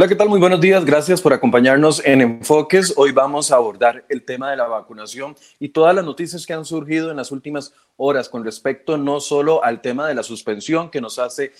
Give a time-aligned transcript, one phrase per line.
[0.00, 0.30] Hola, ¿qué tal?
[0.30, 0.82] Muy buenos días.
[0.82, 2.94] Gracias por acompañarnos en Enfoques.
[2.96, 6.64] Hoy vamos a abordar el tema de la vacunación y todas las noticias que han
[6.64, 11.02] surgido en las últimas horas con respecto no solo al tema de la suspensión que
[11.02, 11.52] nos hace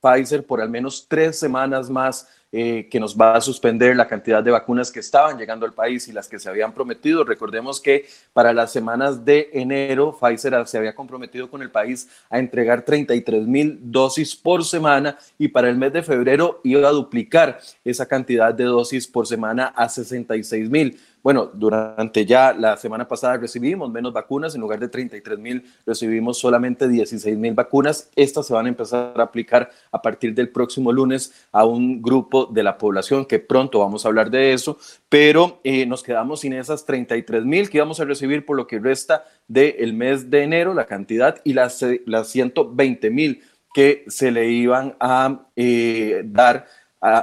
[0.00, 4.42] Pfizer por al menos tres semanas más eh, que nos va a suspender la cantidad
[4.42, 7.22] de vacunas que estaban llegando al país y las que se habían prometido.
[7.22, 12.38] Recordemos que para las semanas de enero, Pfizer se había comprometido con el país a
[12.38, 17.60] entregar 33 mil dosis por semana y para el mes de febrero iba a duplicar
[17.84, 20.98] esa cantidad de dosis por semana a 66 mil.
[21.22, 26.38] Bueno, durante ya la semana pasada recibimos menos vacunas, en lugar de 33 mil recibimos
[26.38, 28.10] solamente 16 mil vacunas.
[28.14, 32.46] Estas se van a empezar a aplicar a partir del próximo lunes a un grupo
[32.46, 36.52] de la población, que pronto vamos a hablar de eso, pero eh, nos quedamos sin
[36.52, 40.72] esas 33 mil que íbamos a recibir por lo que resta del mes de enero,
[40.72, 43.42] la cantidad, y las, las 120 mil
[43.74, 46.66] que se le iban a eh, dar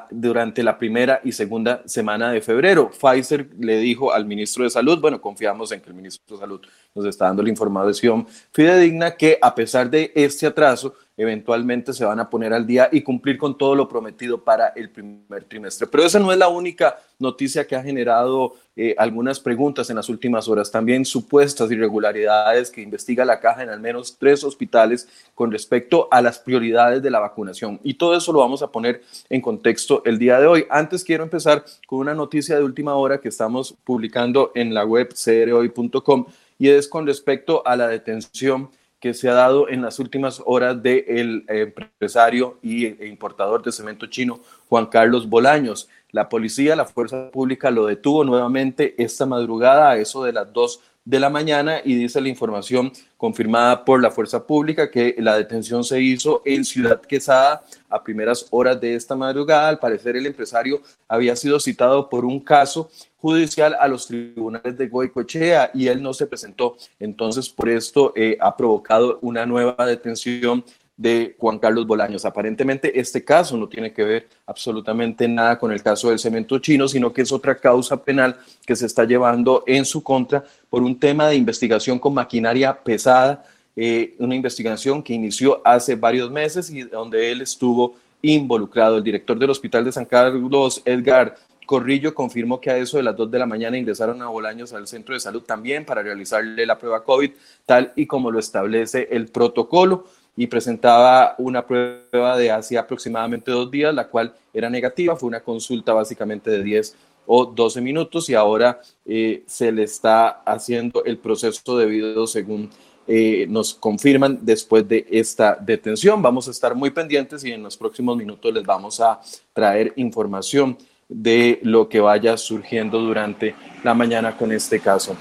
[0.10, 2.92] durante la primera y segunda semana de febrero.
[2.92, 6.62] Pfizer le dijo al ministro de Salud, bueno, confiamos en que el ministro de Salud
[6.94, 12.20] nos está dando la información fidedigna que a pesar de este atraso, eventualmente se van
[12.20, 15.88] a poner al día y cumplir con todo lo prometido para el primer trimestre.
[15.88, 20.10] Pero esa no es la única noticia que ha generado eh, algunas preguntas en las
[20.10, 20.70] últimas horas.
[20.70, 26.22] También supuestas irregularidades que investiga la caja en al menos tres hospitales con respecto a
[26.22, 27.80] las prioridades de la vacunación.
[27.84, 30.66] Y todo eso lo vamos a poner en contexto el día de hoy.
[30.70, 35.14] Antes quiero empezar con una noticia de última hora que estamos publicando en la web
[35.14, 36.26] crhoy.com
[36.58, 38.70] y es con respecto a la detención
[39.06, 44.08] que se ha dado en las últimas horas del empresario y e importador de cemento
[44.08, 45.88] chino Juan Carlos Bolaños.
[46.10, 50.82] La policía, la fuerza pública lo detuvo nuevamente esta madrugada a eso de las 2
[51.06, 55.84] de la mañana y dice la información confirmada por la fuerza pública que la detención
[55.84, 59.70] se hizo en Ciudad Quesada a primeras horas de esta madrugada.
[59.70, 64.88] Al parecer el empresario había sido citado por un caso judicial a los tribunales de
[64.88, 66.76] Goicoechea y él no se presentó.
[67.00, 70.66] Entonces, por esto eh, ha provocado una nueva detención
[70.98, 72.26] de Juan Carlos Bolaños.
[72.26, 76.88] Aparentemente este caso no tiene que ver absolutamente nada con el caso del cemento chino,
[76.88, 80.98] sino que es otra causa penal que se está llevando en su contra por un
[80.98, 83.46] tema de investigación con maquinaria pesada,
[83.76, 88.98] eh, una investigación que inició hace varios meses y donde él estuvo involucrado.
[88.98, 91.36] El director del Hospital de San Carlos, Edgar
[91.66, 94.88] Corrillo confirmó que a eso de las 2 de la mañana ingresaron a Bolaños al
[94.88, 97.32] centro de salud también para realizarle la prueba COVID,
[97.66, 100.06] tal y como lo establece el protocolo
[100.38, 105.40] y presentaba una prueba de hace aproximadamente dos días, la cual era negativa, fue una
[105.40, 106.96] consulta básicamente de 10
[107.28, 112.70] o 12 minutos y ahora eh, se le está haciendo el proceso debido según
[113.08, 116.22] eh, nos confirman después de esta detención.
[116.22, 119.22] Vamos a estar muy pendientes y en los próximos minutos les vamos a
[119.54, 125.16] traer información de lo que vaya surgiendo durante la mañana con este caso.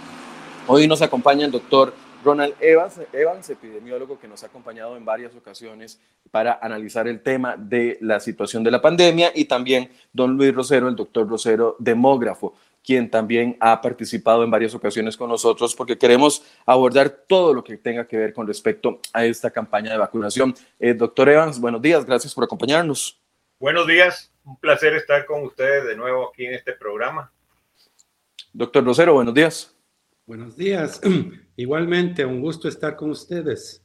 [0.67, 1.93] Hoy nos acompaña el doctor
[2.25, 7.57] Ronald Evans, Evans, epidemiólogo que nos ha acompañado en varias ocasiones para analizar el tema
[7.57, 12.55] de la situación de la pandemia, y también don Luis Rosero, el doctor Rosero, demógrafo,
[12.84, 17.79] quien también ha participado en varias ocasiones con nosotros porque queremos abordar todo lo que
[17.79, 20.55] tenga que ver con respecto a esta campaña de vacunación.
[20.79, 23.19] Eh, doctor Evans, buenos días, gracias por acompañarnos.
[23.59, 27.33] Buenos días, un placer estar con ustedes de nuevo aquí en este programa.
[28.53, 29.73] Doctor Rosero, buenos días.
[30.26, 31.03] Buenos días.
[31.56, 33.82] Igualmente, un gusto estar con ustedes.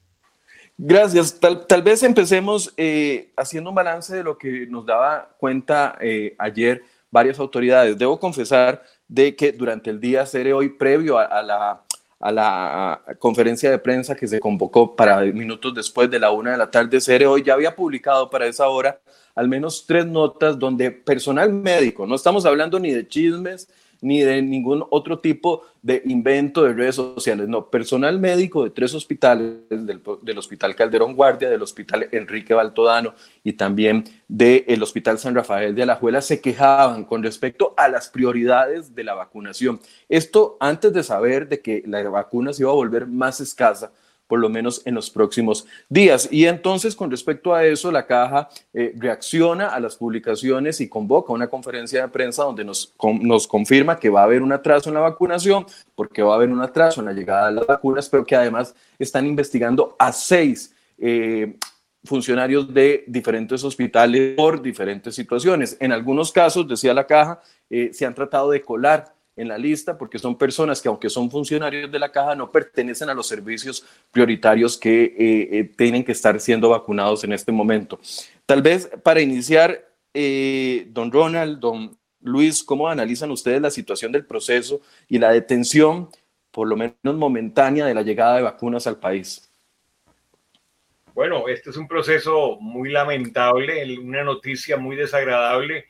[0.78, 1.38] Gracias.
[1.38, 6.82] Tal, vez empecemos eh, haciendo un balance de lo que nos daba cuenta eh, ayer
[7.12, 7.98] varias autoridades.
[7.98, 11.84] Debo confesar de que durante el día seré hoy, previo a, la,
[12.22, 16.58] a la conferencia de prensa que se convocó para minutos después de la una de
[16.58, 19.02] la tarde, seré hoy ya había publicado para esa hora
[19.36, 23.70] al menos tres notas donde personal médico, no estamos hablando ni de chismes,
[24.02, 27.48] ni de ningún otro tipo de invento de redes sociales.
[27.48, 33.14] No, personal médico de tres hospitales, del, Hospital Calderón Guardia, del Hospital Enrique Baltodano
[33.44, 38.96] y también del Hospital San Rafael de Alajuela, se quejaban con respecto a las prioridades
[38.96, 39.80] de la vacunación.
[40.08, 43.92] Esto antes de saber de que la vacuna se iba a volver más escasa
[44.30, 46.30] por lo menos en los próximos días.
[46.32, 51.34] Y entonces, con respecto a eso, la caja eh, reacciona a las publicaciones y convoca
[51.34, 54.94] una conferencia de prensa donde nos, nos confirma que va a haber un atraso en
[54.94, 55.66] la vacunación,
[55.96, 58.76] porque va a haber un atraso en la llegada de las vacunas, pero que además
[59.00, 60.76] están investigando a seis.
[61.00, 61.56] Eh,
[62.04, 65.76] funcionarios de diferentes hospitales por diferentes situaciones.
[65.82, 69.98] En algunos casos, decía la caja, eh, se han tratado de colar en la lista
[69.98, 73.86] porque son personas que aunque son funcionarios de la caja no pertenecen a los servicios
[74.12, 78.00] prioritarios que eh, eh, tienen que estar siendo vacunados en este momento.
[78.46, 84.26] Tal vez para iniciar, eh, don Ronald, don Luis, ¿cómo analizan ustedes la situación del
[84.26, 86.10] proceso y la detención,
[86.52, 89.50] por lo menos momentánea, de la llegada de vacunas al país?
[91.14, 95.86] Bueno, este es un proceso muy lamentable, una noticia muy desagradable,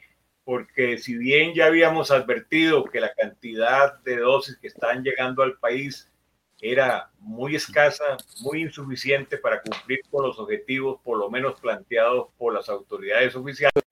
[0.49, 5.59] porque si bien ya habíamos advertido que la cantidad de dosis que están llegando al
[5.59, 6.11] país
[6.59, 12.51] era muy escasa, muy insuficiente para cumplir con los objetivos, por lo menos planteados por
[12.51, 13.83] las autoridades oficiales,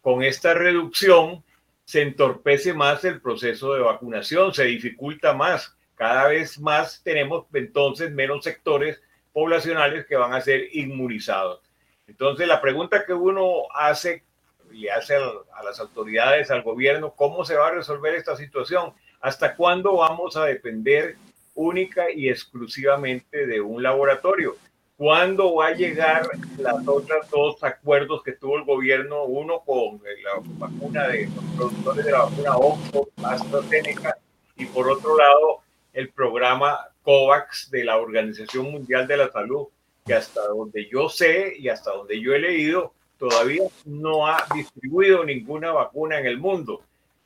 [0.00, 1.44] con esta reducción
[1.84, 5.76] se entorpece más el proceso de vacunación, se dificulta más.
[5.94, 9.00] Cada vez más tenemos entonces menos sectores
[9.32, 11.62] poblacionales que van a ser inmunizados.
[12.08, 14.24] Entonces, la pregunta que uno hace,
[14.72, 18.92] le hace a las autoridades, al gobierno, ¿cómo se va a resolver esta situación?
[19.20, 21.16] ¿Hasta cuándo vamos a depender
[21.54, 24.56] única y exclusivamente de un laboratorio?
[24.96, 26.28] ¿Cuándo va a llegar
[26.58, 29.24] las otras dos acuerdos que tuvo el gobierno?
[29.24, 34.18] Uno con la vacuna de los productores de la vacuna Oxford, AstraZeneca,
[34.56, 35.62] y por otro lado
[35.94, 39.68] el programa COVAX de la Organización Mundial de la Salud,
[40.06, 45.24] que hasta donde yo sé y hasta donde yo he leído, todavía no ha distribuido
[45.24, 46.82] ninguna vacuna en el mundo.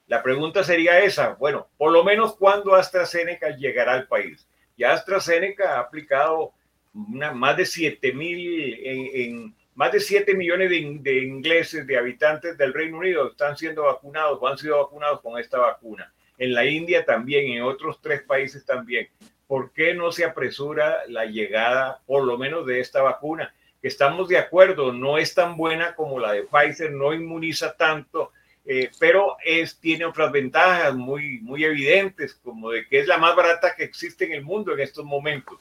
[0.08, 4.46] La pregunta sería esa, bueno, por lo menos cuándo AstraZeneca llegará al país.
[4.76, 6.52] Ya AstraZeneca ha aplicado
[6.92, 12.74] más de 7 mil, en, más de 7 millones de, de, ingleses, de habitantes del
[12.74, 16.12] Reino Unido, están siendo vacunados o han sido vacunados con esta vacuna.
[16.38, 19.08] En la India también, en otros tres países también.
[19.46, 23.54] ¿Por qué no se apresura la llegada, por lo menos, de esta vacuna?
[23.86, 28.32] Estamos de acuerdo, no es tan buena como la de Pfizer, no inmuniza tanto,
[28.64, 33.36] eh, pero es, tiene otras ventajas muy, muy evidentes, como de que es la más
[33.36, 35.58] barata que existe en el mundo en estos momentos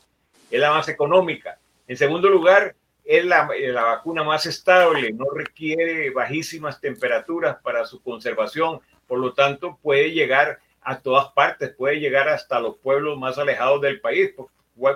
[0.54, 1.58] es la más económica.
[1.88, 8.02] En segundo lugar, es la, la, vacuna más estable, no requiere bajísimas temperaturas para su
[8.02, 13.38] conservación, por lo tanto puede llegar a todas partes, puede llegar hasta los pueblos más
[13.40, 14.32] alejados del país.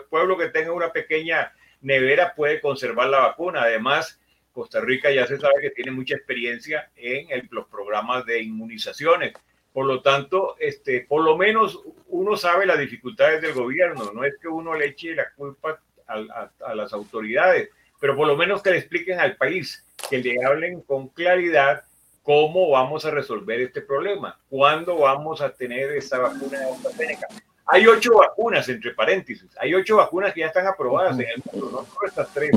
[0.09, 1.51] Pueblo que tenga una pequeña
[1.81, 3.63] nevera puede conservar la vacuna.
[3.63, 4.19] Además,
[4.51, 9.33] Costa Rica ya se sabe que tiene mucha experiencia en el, los programas de inmunizaciones.
[9.71, 14.35] Por lo tanto, este, por lo menos uno sabe las dificultades del gobierno, no es
[14.41, 17.69] que uno le eche la culpa a, a, las autoridades,
[17.99, 21.83] pero por lo menos que le expliquen al país, que le hablen con claridad
[22.23, 27.27] cómo vamos a resolver este problema, cuándo vamos a tener esta vacuna de AstraZeneca.
[27.69, 31.69] Hay ocho vacunas, entre paréntesis, hay ocho vacunas que ya están aprobadas en el mundo,
[31.71, 32.51] no solo estas tres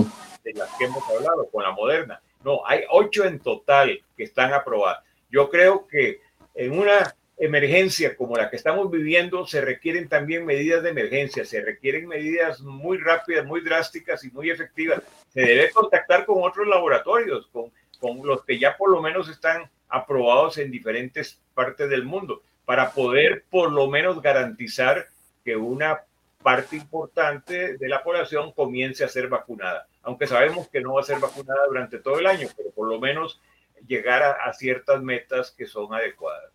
[0.45, 4.53] de las que hemos hablado con la moderna, no, hay ocho en total que están
[4.53, 5.05] aprobadas.
[5.29, 6.21] Yo creo que
[6.55, 11.61] en una emergencia como la que estamos viviendo se requieren también medidas de emergencia, se
[11.61, 15.03] requieren medidas muy rápidas, muy drásticas y muy efectivas.
[15.31, 19.71] Se debe contactar con otros laboratorios, con, con los que ya por lo menos están
[19.89, 25.09] aprobados en diferentes partes del mundo, para poder por lo menos garantizar
[25.45, 26.03] que una
[26.41, 31.05] parte importante de la población comience a ser vacunada, aunque sabemos que no va a
[31.05, 33.41] ser vacunada durante todo el año, pero por lo menos
[33.89, 36.53] llegar a, ciertas metas que son adecuadas.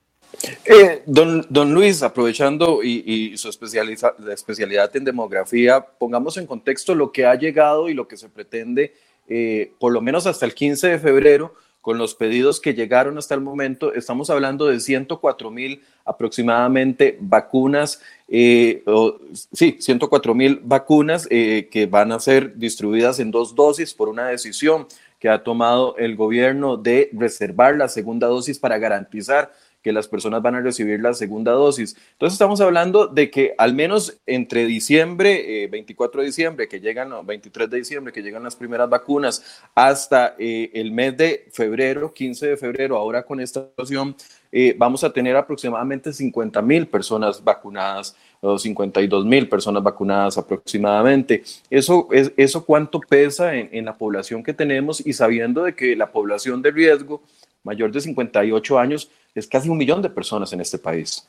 [0.63, 7.25] Eh, don, don, Luis, aprovechando y, su especialidad en demografía, pongamos en contexto lo que
[7.25, 8.93] ha llegado y lo que se pretende,
[9.27, 11.55] eh, por lo menos hasta el 15 de febrero,
[11.86, 13.94] con los pedidos que llegaron hasta el momento.
[13.94, 19.20] Estamos hablando de 104 mil aproximadamente vacunas, eh, o,
[19.54, 24.30] sí, 104 mil vacunas eh, que van a ser distribuidas en dos dosis por una
[24.30, 24.88] decisión
[25.20, 29.51] que ha tomado el gobierno de reservar la segunda dosis para garantizar
[29.86, 31.96] que las personas van a recibir la segunda dosis.
[32.13, 37.12] Entonces estamos hablando de que al menos entre diciembre, 24 eh, de diciembre, que llegan,
[37.24, 42.48] 23 de diciembre, que llegan las primeras vacunas, hasta eh, el mes de febrero, 15
[42.48, 44.15] de febrero, ahora con esta situación,
[44.51, 51.44] eh, vamos a tener aproximadamente 50 mil personas vacunadas o 52 mil personas vacunadas aproximadamente.
[51.70, 55.96] Eso, es, eso cuánto pesa en, en la población que tenemos y sabiendo de que
[55.96, 57.22] la población de riesgo
[57.65, 61.27] mayor de 58 años es casi un millón de personas en este país.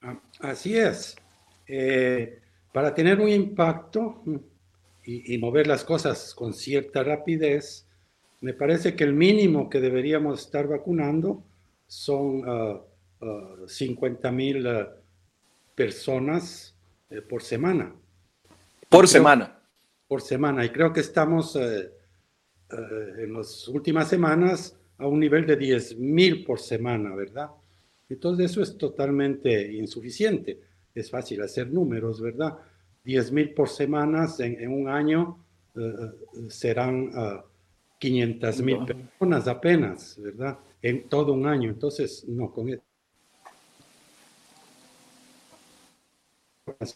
[0.00, 1.16] Ah, así es.
[1.66, 2.40] Eh,
[2.72, 4.22] para tener un impacto
[5.04, 7.86] y, y, mover las cosas con cierta rapidez,
[8.40, 11.42] me parece que el mínimo que deberíamos estar vacunando
[11.86, 12.80] son uh,
[13.20, 14.86] uh, 50 mil uh,
[15.74, 16.74] personas
[17.10, 17.94] eh, por semana.
[18.88, 19.58] Por creo, semana.
[20.08, 20.64] Por semana.
[20.64, 21.90] Y creo que estamos eh,
[22.70, 27.50] en las últimas semanas a un nivel de 10 mil por semana, ¿verdad?
[28.08, 30.60] Entonces eso es totalmente insuficiente.
[30.94, 32.56] Es fácil hacer números, ¿verdad?
[33.04, 35.44] 10 mil por semana en, en, un año
[35.74, 37.42] uh, serán uh,
[37.98, 40.58] 500 mil personas apenas, ¿verdad?
[40.80, 41.70] En todo un año.
[41.70, 42.84] Entonces, no, con esto.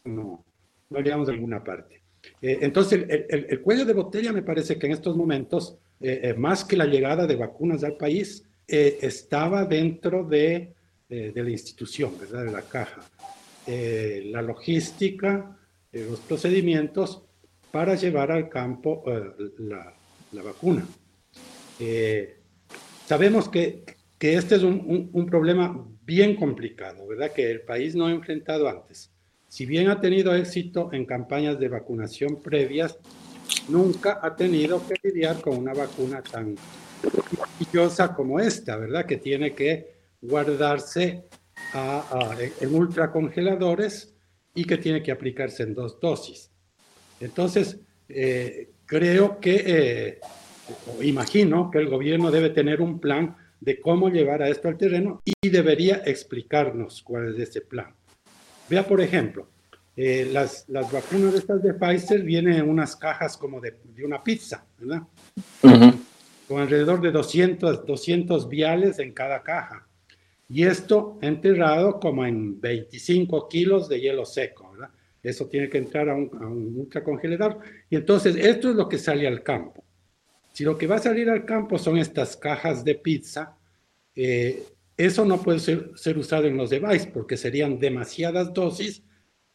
[0.05, 0.45] No,
[0.91, 2.03] no llegamos a alguna parte.
[2.43, 6.65] Eh, entonces, el, cuello de botella me parece que en estos momentos, eh, eh, más
[6.65, 10.75] que la llegada de vacunas al país, estaba dentro de,
[11.09, 12.47] de, la institución, ¿verdad?
[12.47, 13.01] De la caja.
[13.69, 15.57] la logística,
[15.93, 17.23] los procedimientos
[17.71, 19.05] para llevar al campo
[19.59, 19.95] la,
[20.33, 20.85] la, vacuna.
[23.07, 23.85] sabemos que,
[24.19, 27.31] que este es un, un problema bien complicado, ¿verdad?
[27.31, 29.13] Que el país no ha enfrentado antes
[29.49, 32.99] si bien ha tenido éxito en campañas de vacunación previas,
[33.69, 36.57] nunca ha tenido que lidiar con una vacuna tan
[37.39, 39.07] maravillosa como esta, ¿verdad?
[39.07, 41.25] Que tiene que guardarse
[42.61, 44.15] en ultracongeladores
[44.55, 46.51] y que tiene que aplicarse en dos dosis.
[47.21, 50.21] Entonces, eh, creo que, eh,
[51.03, 55.21] imagino que el gobierno debe tener un plan de cómo llevar a esto al terreno
[55.25, 57.95] y debería explicarnos cuál es ese plan.
[58.69, 59.49] Vea, por ejemplo,
[59.97, 64.23] eh, las, las, vacunas estas de Pfizer vienen en unas cajas como de, de una
[64.23, 65.03] pizza, ¿verdad?
[66.47, 69.87] Con alrededor de 200, 200 viales en cada caja.
[70.49, 74.91] Y esto enterrado como en 25 kilos de hielo seco, ¿verdad?
[75.23, 77.59] Eso tiene que entrar a un, a un ultracongelador.
[77.91, 79.83] Y entonces esto es lo que sale al campo.
[80.57, 83.57] Si lo que va a salir al campo son estas cajas de pizza,
[84.15, 84.63] eh,
[84.97, 89.03] eso no puede ser, usado en los devices porque serían demasiadas dosis.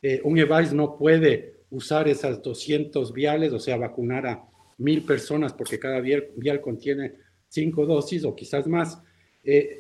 [0.02, 4.44] Eh, un device no puede usar esas 200 viales, o sea, vacunar a
[4.78, 7.14] mil personas porque cada vial, contiene
[7.48, 9.00] cinco dosis o quizás más.
[9.44, 9.80] Eh,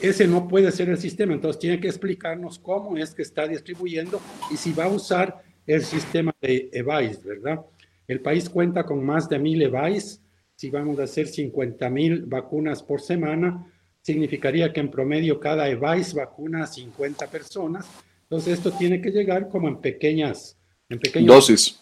[0.00, 4.20] ese no puede ser el sistema, entonces tiene que explicarnos cómo es que está distribuyendo
[4.52, 7.64] y si va a usar el sistema de EVICE, ¿verdad?
[8.06, 10.18] El país cuenta con más de mil EVICE,
[10.56, 13.66] si vamos a hacer 50 mil vacunas por semana,
[14.02, 17.86] significaría que en promedio cada device vacuna a 50 personas.
[18.34, 21.80] Entonces esto tiene que llegar como en pequeñas, en pequeñas dosis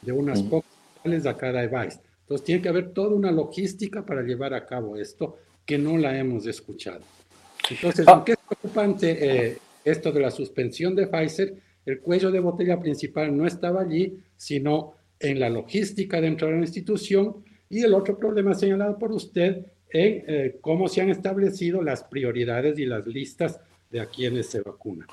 [0.00, 0.70] de unas pocas
[1.26, 1.98] a cada device.
[2.20, 6.16] Entonces tiene que haber toda una logística para llevar a cabo esto que no la
[6.16, 7.00] hemos escuchado.
[7.68, 8.12] Entonces, ah.
[8.12, 13.36] aunque es preocupante eh, esto de la suspensión de Pfizer, el cuello de botella principal
[13.36, 17.44] no estaba allí, sino en la logística dentro de la institución.
[17.68, 22.78] Y el otro problema señalado por usted en eh, cómo se han establecido las prioridades
[22.78, 23.58] y las listas
[23.90, 25.06] de a quienes se vacuna.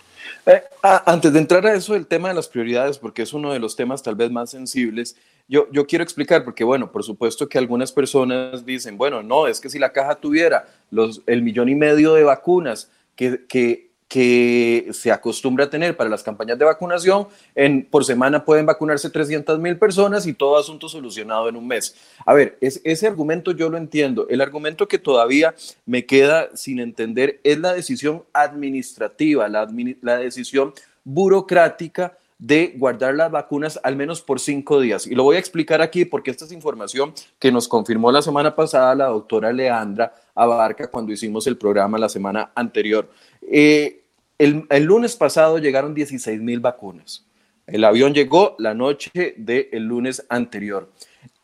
[0.45, 3.59] Eh, antes de entrar a eso, el tema de las prioridades, porque es uno de
[3.59, 5.15] los temas tal vez más sensibles,
[5.47, 9.59] yo, yo quiero explicar, porque bueno, por supuesto que algunas personas dicen, bueno, no, es
[9.59, 14.89] que si la caja tuviera los, el millón y medio de vacunas que, que que
[14.91, 17.27] se acostumbra a tener para las campañas de vacunación.
[17.55, 21.95] En, por semana pueden vacunarse 300 mil personas y todo asunto solucionado en un mes.
[22.23, 24.27] A ver, es, ese argumento yo lo entiendo.
[24.29, 25.55] El argumento que todavía
[25.87, 29.67] me queda sin entender es la decisión administrativa, la,
[30.03, 35.07] la decisión burocrática de guardar las vacunas al menos por cinco días.
[35.07, 38.55] Y lo voy a explicar aquí porque esta es información que nos confirmó la semana
[38.55, 43.09] pasada la doctora Leandra Abarca cuando hicimos el programa la semana anterior.
[43.41, 44.02] Eh,
[44.37, 47.25] el, lunes pasado llegaron 16 mil vacunas.
[47.65, 50.91] El avión llegó la noche del lunes anterior.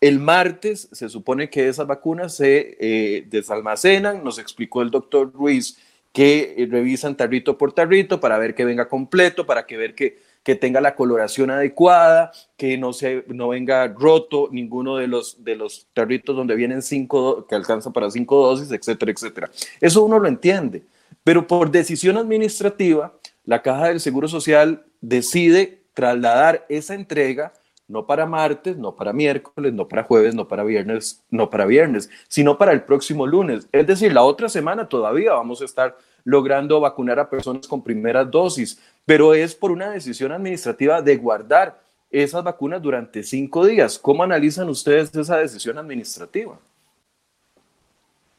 [0.01, 5.77] El martes se supone que esas vacunas se eh, desalmacenan, nos explicó el doctor Ruiz
[6.11, 10.19] que eh, revisan tarrito por tarrito para ver que venga completo, para que ver que,
[10.43, 15.55] que tenga la coloración adecuada, que no, se, no venga roto ninguno de los, de
[15.55, 19.51] los tarritos donde vienen cinco, que alcanza para cinco dosis, etcétera, etcétera.
[19.79, 20.83] Eso uno lo entiende.
[21.23, 23.13] Pero por decisión administrativa,
[23.45, 27.53] la Caja del Seguro Social decide trasladar esa entrega
[27.89, 32.09] no para martes, no para miércoles, no para jueves, no para viernes, no para viernes,
[32.27, 33.67] sino para el próximo lunes.
[33.71, 38.29] Es decir, la otra semana todavía vamos a estar logrando vacunar a personas con primeras
[38.29, 43.97] dosis, pero es por una decisión administrativa de guardar esas vacunas durante cinco días.
[43.97, 46.59] ¿Cómo analizan ustedes esa decisión administrativa?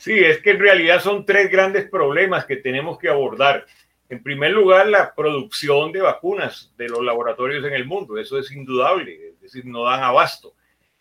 [0.01, 3.67] Sí, es que en realidad son tres grandes problemas que tenemos que abordar.
[4.09, 8.51] En primer lugar, la producción de vacunas de los laboratorios en el mundo, eso es
[8.51, 10.55] indudable, es decir, no dan abasto.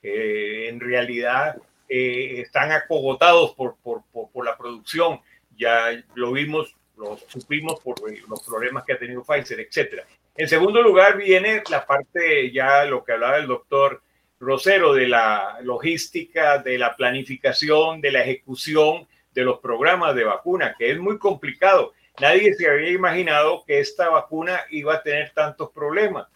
[0.04, 1.56] Eh, en realidad
[1.88, 5.22] eh, están acogotados por, por, por, la producción,
[5.56, 7.96] ya lo vimos, lo supimos por
[8.28, 10.04] los problemas que ha tenido Pfizer, etc.
[10.36, 14.02] En segundo lugar, viene la parte, ya lo que hablaba el doctor
[14.40, 20.76] Rosero, de la logística, de la planificación, de la ejecución de los programas de vacuna,
[20.78, 21.94] que es muy complicado.
[22.20, 26.28] Nadie se había imaginado que esta vacuna iba a tener tantos problemas.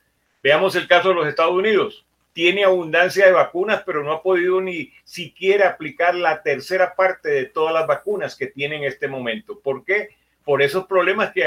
[0.42, 2.06] Veamos el caso de los Estados Unidos.
[2.34, 7.46] tiene abundancia de vacunas, pero no ha podido ni siquiera aplicar la tercera parte de
[7.46, 9.60] todas las vacunas que tiene en este momento.
[9.60, 10.10] ¿Por qué?
[10.44, 11.44] Por esos problemas que,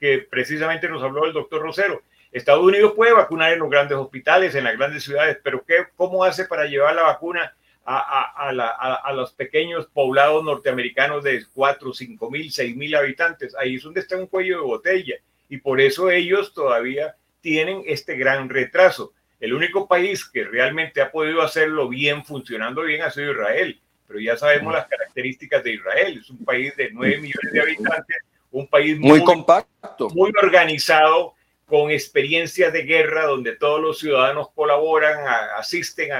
[0.00, 2.02] que precisamente nos habló el doctor Rosero.
[2.32, 6.24] Estados Unidos puede vacunar en los grandes hospitales, en las grandes ciudades, pero ¿qué, ¿cómo
[6.24, 7.54] hace para llevar la vacuna
[7.84, 13.54] a, a, los pequeños poblados norteamericanos de 4, 5 mil, 6 mil habitantes?
[13.56, 15.14] Ahí es donde está un cuello de botella
[15.48, 19.12] y por eso ellos todavía tienen este gran retraso.
[19.38, 23.80] El único país que realmente ha podido hacerlo bien, funcionando bien, ha sido Israel.
[24.08, 26.18] Pero ya sabemos las características de Israel.
[26.20, 28.16] Es un país de 9 millones de habitantes,
[28.50, 31.35] un país muy, compacto, muy organizado,
[31.66, 36.10] con experiencias de guerra donde todos los ciudadanos colaboran, asisten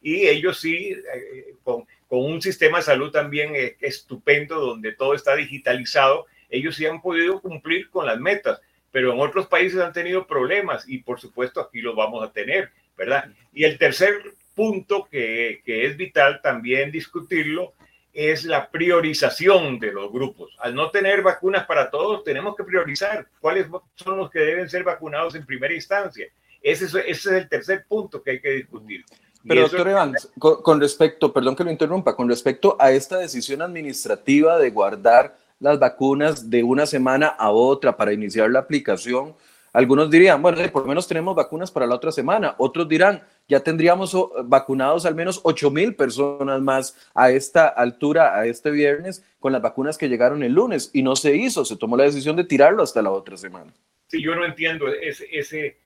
[0.00, 5.36] y ellos sí, eh, con, un sistema de salud también eh, estupendo donde todo está
[5.36, 10.26] digitalizado, ellos sí han podido cumplir con las metas pero en otros países han tenido
[10.26, 13.30] problemas y por supuesto aquí los vamos a tener, ¿verdad?
[13.52, 14.14] Y el tercer
[14.54, 17.74] punto que, que es vital también discutirlo
[18.18, 20.52] es la priorización de los grupos.
[20.58, 24.82] Al no tener vacunas para todos, tenemos que priorizar cuáles son los que deben ser
[24.82, 26.26] vacunados en primera instancia.
[26.60, 29.04] Ese es, ese es el tercer punto que hay que discutir.
[29.46, 33.62] Pero doctor Evans, con, con, respecto, perdón que lo interrumpa, con respecto a esta decisión
[33.62, 39.36] administrativa de guardar las vacunas de una semana a otra para iniciar la aplicación.
[39.72, 42.56] Algunos dirían, bueno, por lo menos tenemos vacunas para la otra semana.
[42.58, 48.46] Otros dirán, ya tendríamos vacunados al menos 8 mil personas más a esta altura, a
[48.46, 50.90] este viernes, con las vacunas que llegaron el lunes.
[50.92, 53.72] Y no se hizo, se tomó la decisión de tirarlo hasta la otra semana.
[54.06, 55.78] Sí, yo no entiendo ese, ese,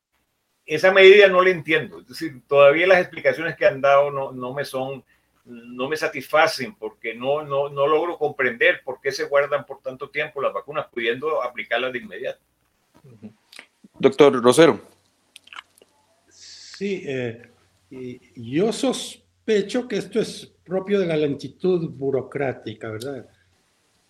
[0.67, 2.01] esa medida, no la entiendo.
[2.01, 5.05] Es decir, todavía las explicaciones que han dado no, no me son
[5.45, 10.09] no me satisfacen porque no, no, no logro comprender por qué se guardan por tanto
[10.09, 12.41] tiempo las vacunas pudiendo aplicarlas de inmediato.
[13.99, 14.81] Doctor Rosero.
[16.29, 17.52] Sí, eh,
[18.35, 23.29] yo sospecho que esto es propio de la lentitud burocrática, ¿verdad?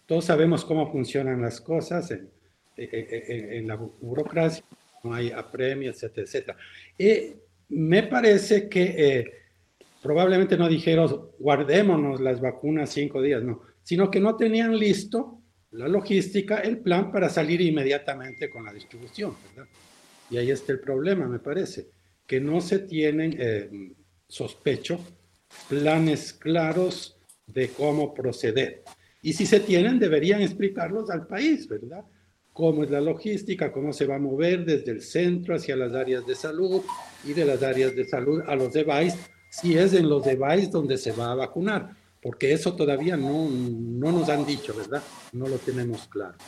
[0.07, 2.29] Todos sabemos cómo funcionan las cosas en,
[2.77, 4.65] en, la burocracia,
[5.03, 6.59] no hay apremios, etcétera, etcétera.
[6.99, 7.35] Y
[7.71, 9.33] me parece que eh,
[10.03, 15.39] probablemente no dijeron guardémonos las vacunas cinco días, no, sino que no tenían listo
[15.73, 19.71] la logística, el plan para salir inmediatamente con la distribución, ¿verdad?
[20.31, 21.89] Y ahí está el problema, me parece,
[22.27, 23.95] que no se tienen, eh,
[24.29, 24.99] sospecho,
[25.69, 28.83] planes claros de cómo proceder.
[29.23, 32.05] Y si se tienen, deberían explicarlos al país, ¿verdad?
[32.53, 36.27] Cómo es la logística, cómo se va a mover desde el centro hacia las áreas
[36.27, 36.83] de salud
[37.25, 39.19] y de las áreas de salud a los devices
[39.53, 44.11] si es en los devices donde se va a vacunar, porque eso todavía no, no
[44.11, 45.03] nos han dicho, ¿verdad?
[45.33, 46.39] No lo tenemos claro.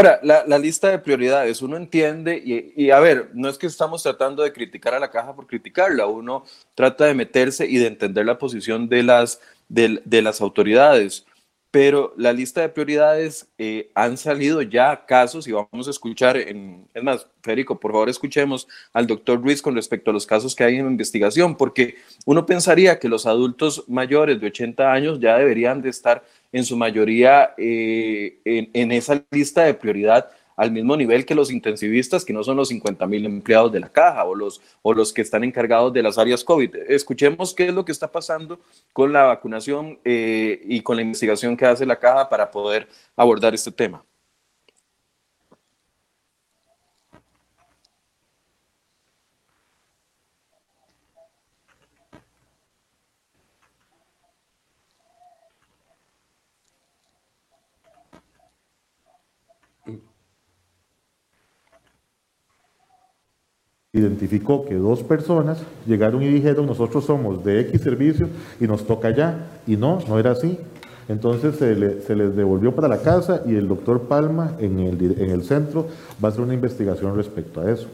[0.00, 3.66] Ahora, la, la, lista de prioridades, uno entiende, y, y, a ver, no es que
[3.66, 7.86] estamos tratando de criticar a la caja por criticarla, uno trata de meterse y de
[7.86, 11.26] entender la posición de las, de, de las autoridades
[11.70, 16.88] pero la lista de prioridades eh, han salido ya casos y vamos a escuchar, en,
[16.92, 20.64] es más, Federico, por favor escuchemos al doctor Ruiz con respecto a los casos que
[20.64, 25.80] hay en investigación, porque uno pensaría que los adultos mayores de 80 años ya deberían
[25.80, 31.34] de estar en su mayoría eh, en, esa lista de prioridad al mismo nivel que
[31.34, 34.92] los intensivistas, que no son los 50 mil empleados de la caja o los, o
[34.92, 36.76] los que están encargados de las áreas COVID.
[36.88, 38.60] Escuchemos qué es lo que está pasando
[38.92, 42.86] con la vacunación eh, y con la investigación que hace la caja para poder
[43.16, 44.04] abordar este tema.
[63.92, 68.28] Identificó que dos personas llegaron y dijeron, nosotros somos de X servicio
[68.60, 69.48] y nos toca ya.
[69.66, 70.58] Y no, no era así.
[71.08, 75.42] Entonces se, les devolvió para la casa y el doctor Palma en el, en el
[75.42, 75.88] centro
[76.22, 77.88] va a hacer una investigación respecto a eso.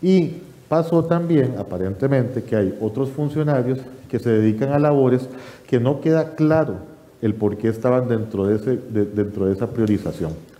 [0.00, 0.36] Y
[0.68, 5.28] pasó también, aparentemente, que hay otros funcionarios que se dedican a labores
[5.66, 6.76] que no queda claro
[7.20, 10.51] el por qué estaban dentro de esa priorización.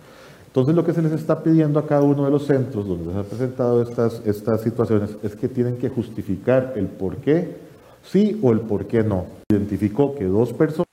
[0.53, 3.17] Entonces lo que se les está pidiendo a cada uno de los centros donde se
[3.17, 7.57] han presentado estas, estas situaciones es que tienen que justificar el por qué
[8.03, 9.25] sí o el por qué no.
[9.49, 10.85] Identificó que dos personas...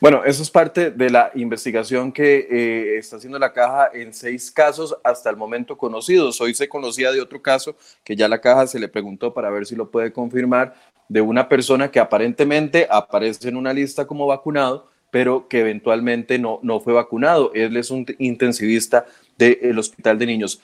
[0.00, 4.52] Bueno, eso es parte de la investigación que eh, está haciendo la caja en seis
[4.52, 6.40] casos hasta el momento conocidos.
[6.40, 7.74] Hoy se conocía de otro caso
[8.04, 10.76] que ya la caja se le preguntó para ver si lo puede confirmar
[11.08, 16.60] de una persona que aparentemente aparece en una lista como vacunado, pero que eventualmente no,
[16.62, 17.52] no fue vacunado.
[17.54, 20.60] Él es un intensivista del Hospital de Niños.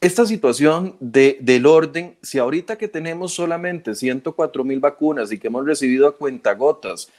[0.00, 5.48] esta situación de, del orden, si ahorita que tenemos solamente 104 mil vacunas y que
[5.48, 7.10] hemos recibido a cuentagotas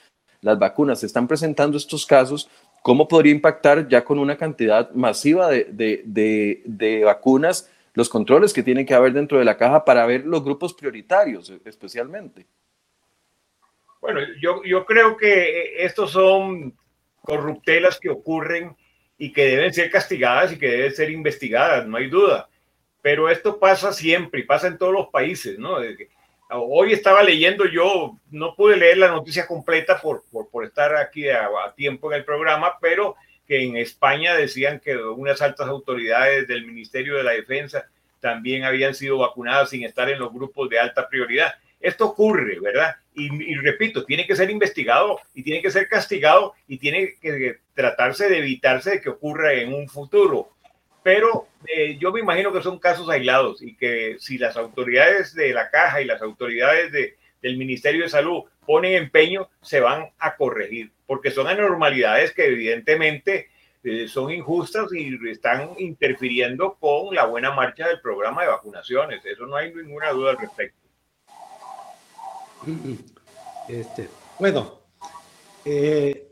[0.42, 2.50] las vacunas, se están presentando estos casos,
[2.82, 5.66] ¿cómo podría impactar ya con una cantidad masiva de,
[6.06, 10.26] de, de, vacunas los controles que tienen que haber dentro de la caja para ver
[10.26, 12.46] los grupos prioritarios especialmente?
[14.02, 16.74] Bueno, yo, yo creo que estos son
[17.22, 18.76] corruptelas que ocurren
[19.18, 22.50] y que deben ser castigadas y que deben ser investigadas, no hay duda.
[23.02, 25.78] Pero esto pasa siempre y pasa en todos los países, ¿no?
[26.52, 31.48] Hoy estaba leyendo yo, no pude leer la noticia completa por, por, estar aquí a,
[31.76, 37.18] tiempo en el programa, pero que en España decían que unas altas autoridades del Ministerio
[37.18, 37.86] de la Defensa
[38.20, 41.54] también habían sido vacunadas sin estar en los grupos de alta prioridad.
[41.80, 42.96] Esto ocurre, ¿verdad?
[43.14, 48.30] Y, repito, tiene que ser investigado y tiene que ser castigado y tiene que tratarse
[48.30, 50.52] de evitarse de que ocurra en un futuro
[51.04, 55.54] pero eh, yo me imagino que son casos aislados y que si las autoridades de
[55.54, 60.36] la caja y las autoridades de, del Ministerio de Salud ponen empeño, se van a
[60.36, 63.50] corregir, porque son anormalidades que evidentemente
[63.84, 69.26] eh, son injustas y están interfiriendo con la buena marcha del programa de vacunaciones.
[69.26, 70.79] Eso no hay ninguna duda al respecto.
[73.68, 74.82] Este, bueno,
[75.66, 76.32] eh,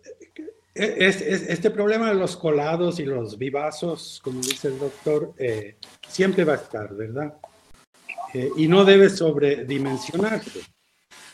[0.73, 6.53] este problema de los colados y los vivazos, como dice el doctor, eh, siempre va
[6.53, 7.35] a estar, ¿verdad?
[8.33, 10.61] Eh, y no debe sobredimensionarse,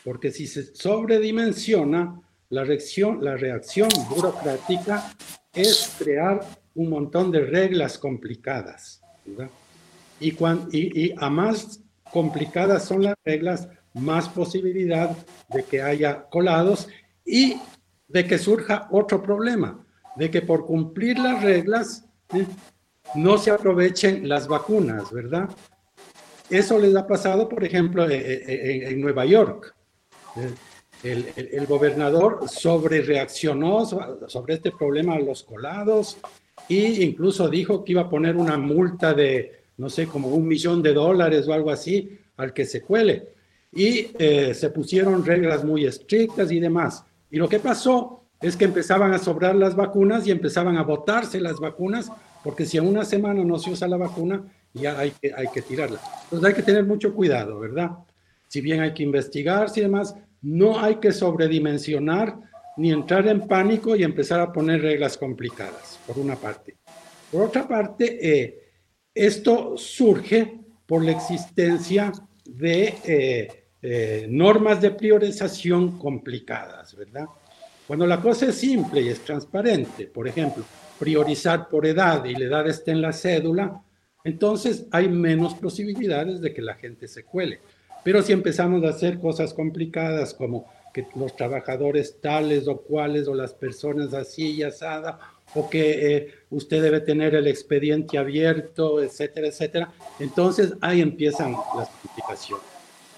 [0.03, 5.11] porque si se sobredimensiona, la reacción, la reacción burocrática
[5.53, 6.41] es crear
[6.75, 9.49] un montón de reglas complicadas, ¿verdad?
[10.19, 11.79] Y, y, y a más
[12.11, 15.15] complicadas son las reglas, más posibilidad
[15.49, 16.87] de que haya colados
[17.25, 17.57] y
[18.07, 22.45] de que surja otro problema, de que por cumplir las reglas ¿eh?
[23.15, 25.49] no se aprovechen las vacunas, ¿verdad?
[26.49, 29.73] Eso les ha pasado, por ejemplo, eh, eh, en, Nueva York.
[31.03, 36.17] El, el, gobernador sobre reaccionó sobre este problema de los colados
[36.69, 40.81] e incluso dijo que iba a poner una multa de, no sé, como un millón
[40.81, 43.32] de dólares o algo así al que se cuele.
[43.75, 44.11] Y
[44.53, 47.03] se pusieron reglas muy estrictas y demás.
[47.31, 51.39] Y lo que pasó es que empezaban a sobrar las vacunas y empezaban a botarse
[51.39, 52.11] las vacunas,
[52.43, 55.61] porque si en una semana no se usa la vacuna, ya hay que, hay que
[55.61, 55.99] tirarla.
[56.25, 57.91] Entonces hay que tener mucho cuidado, ¿verdad?
[58.49, 62.37] Si bien hay que investigar y demás, no hay que sobredimensionar
[62.75, 66.75] ni entrar en pánico y empezar a poner reglas complicadas, por una parte.
[67.31, 68.59] Por otra parte, eh,
[69.13, 72.11] esto surge por la existencia
[72.45, 77.25] de eh, eh, normas de priorización complicadas, ¿verdad?
[77.85, 80.63] Cuando la cosa es simple y es transparente, por ejemplo,
[80.97, 83.83] priorizar por edad y la edad está en la cédula,
[84.23, 87.59] entonces hay menos posibilidades de que la gente se cuele.
[88.05, 93.35] Pero si empezamos a hacer cosas complicadas como que los trabajadores tales o cuales o
[93.35, 95.19] las personas así y asada,
[95.55, 99.91] o que eh, usted debe tener el expediente abierto, etcétera, etcétera,
[100.21, 102.72] entonces ahí empiezan las complicaciones.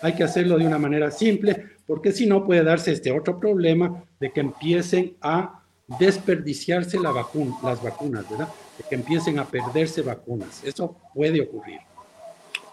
[0.05, 4.03] Hay que hacerlo de una manera simple, porque si no puede darse este otro problema
[4.19, 5.63] de que empiecen a
[5.99, 8.47] desperdiciarse la vacuna, las vacunas, ¿verdad?
[8.77, 10.63] De que empiecen a perderse vacunas.
[10.63, 11.79] Eso puede ocurrir.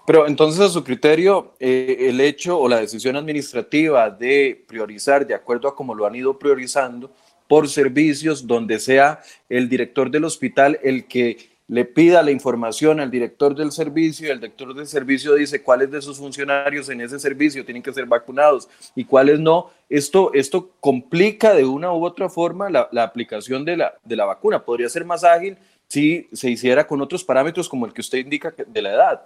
[0.07, 5.33] Pero entonces, a su criterio, eh, el hecho o la decisión administrativa de priorizar de
[5.33, 7.11] acuerdo a cómo lo han ido priorizando
[7.49, 13.11] por servicios, donde sea el director del hospital el que le pida la información al
[13.11, 17.19] director del servicio y el director del servicio dice cuáles de sus funcionarios en ese
[17.19, 22.29] servicio tienen que ser vacunados y cuáles no, esto, esto complica de una u otra
[22.29, 24.63] forma la, aplicación de la, de la vacuna.
[24.63, 25.57] Podría ser más ágil
[25.87, 29.25] si se hiciera con otros parámetros como el que usted indica de la edad.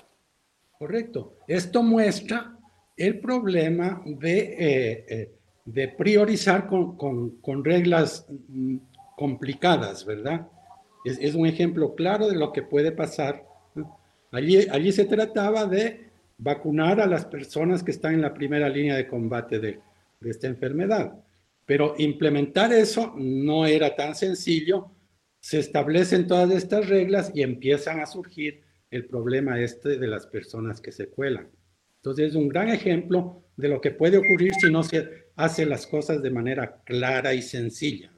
[0.79, 1.35] Correcto.
[1.49, 2.57] Esto muestra
[2.97, 5.33] el problema de, eh, eh,
[5.65, 8.77] de priorizar con, con, con reglas mm,
[9.17, 10.47] complicadas, ¿verdad?
[11.07, 13.47] Es, un ejemplo claro de lo que puede pasar.
[14.33, 19.07] Allí, se trataba de vacunar a las personas que están en la primera línea de
[19.07, 19.79] combate de,
[20.21, 21.15] de esta enfermedad.
[21.65, 24.91] Pero implementar eso no era tan sencillo.
[25.39, 30.81] Se establecen todas estas reglas y empiezan a surgir el problema este de las personas
[30.81, 31.49] que se cuelan.
[31.97, 35.87] Entonces es un gran ejemplo de lo que puede ocurrir si no se hace las
[35.87, 38.11] cosas de manera clara y sencilla.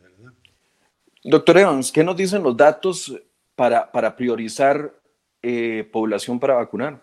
[1.25, 3.15] Doctor Evans, ¿qué nos dicen los datos
[3.57, 4.95] para, para priorizar
[5.43, 7.03] eh, población para vacunar?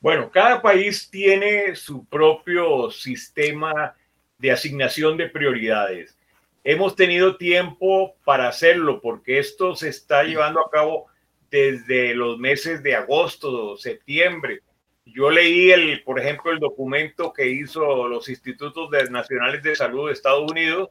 [0.00, 3.94] Bueno, cada país tiene su propio sistema
[4.38, 6.16] de asignación de prioridades.
[6.62, 11.06] Hemos tenido tiempo para hacerlo porque esto se está llevando a cabo
[11.50, 14.60] desde los meses de agosto, septiembre.
[15.06, 20.14] Yo leí, el, por ejemplo, el documento que hizo los Institutos Nacionales de Salud de
[20.14, 20.88] Estados Unidos,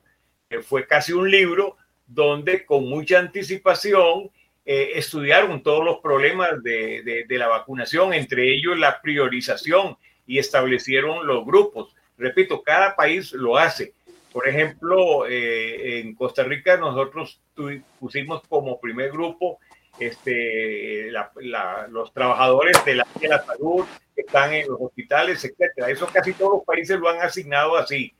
[0.63, 4.29] fue casi un libro donde con mucha anticipación
[4.65, 11.27] eh, estudiaron todos los problemas de, de, la vacunación, entre ellos la priorización y establecieron
[11.27, 11.95] los grupos.
[12.17, 13.93] Repito, cada país lo hace.
[14.31, 17.41] Por ejemplo, eh, en Costa Rica nosotros
[17.99, 19.59] pusimos como primer grupo
[19.99, 21.11] este,
[21.89, 23.05] los trabajadores de la,
[23.45, 25.89] salud que están en los hospitales, etcétera.
[25.89, 28.13] Eso casi todos los países lo han asignado así.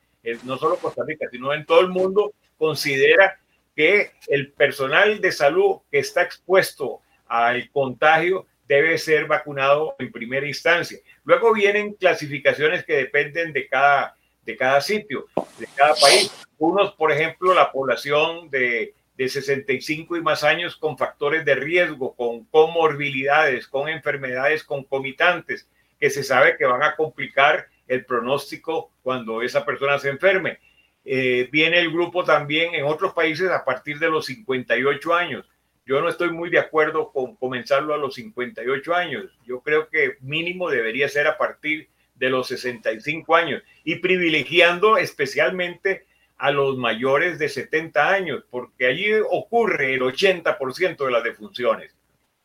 [0.44, 3.38] No solo Costa Rica, sino en todo el mundo considera
[3.74, 10.46] que el personal de salud que está expuesto al contagio debe ser vacunado en primera
[10.46, 10.98] instancia.
[11.24, 15.26] Luego vienen clasificaciones que dependen de cada, de cada sitio,
[15.58, 16.32] de cada país.
[16.58, 22.14] Unos, por ejemplo, la población de, de 65 y más años con factores de riesgo,
[22.14, 25.68] con comorbilidades, con enfermedades concomitantes,
[26.00, 30.58] que se sabe que van a complicar el pronóstico cuando esa persona se enferme.
[31.04, 35.44] Eh, viene el grupo también en otros países a partir de los 58 años.
[35.86, 39.26] Yo no estoy muy de acuerdo con comenzarlo a los 58 años.
[39.44, 46.06] Yo creo que mínimo debería ser a partir de los 65 años y privilegiando especialmente
[46.38, 51.94] a los mayores de 70 años, porque allí ocurre el 80% de las defunciones.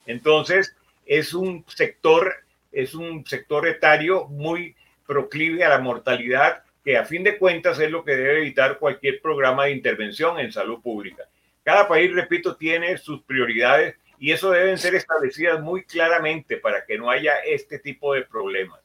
[0.05, 0.75] Entonces,
[1.05, 2.33] es un sector,
[2.71, 4.75] es un sector etario muy
[5.09, 9.19] proclive a la mortalidad que a fin de cuentas es lo que debe evitar cualquier
[9.23, 11.23] programa de intervención en salud pública.
[11.63, 16.99] Cada país, repito, tiene sus prioridades y eso deben ser establecidas muy claramente para que
[16.99, 18.79] no haya este tipo de problemas.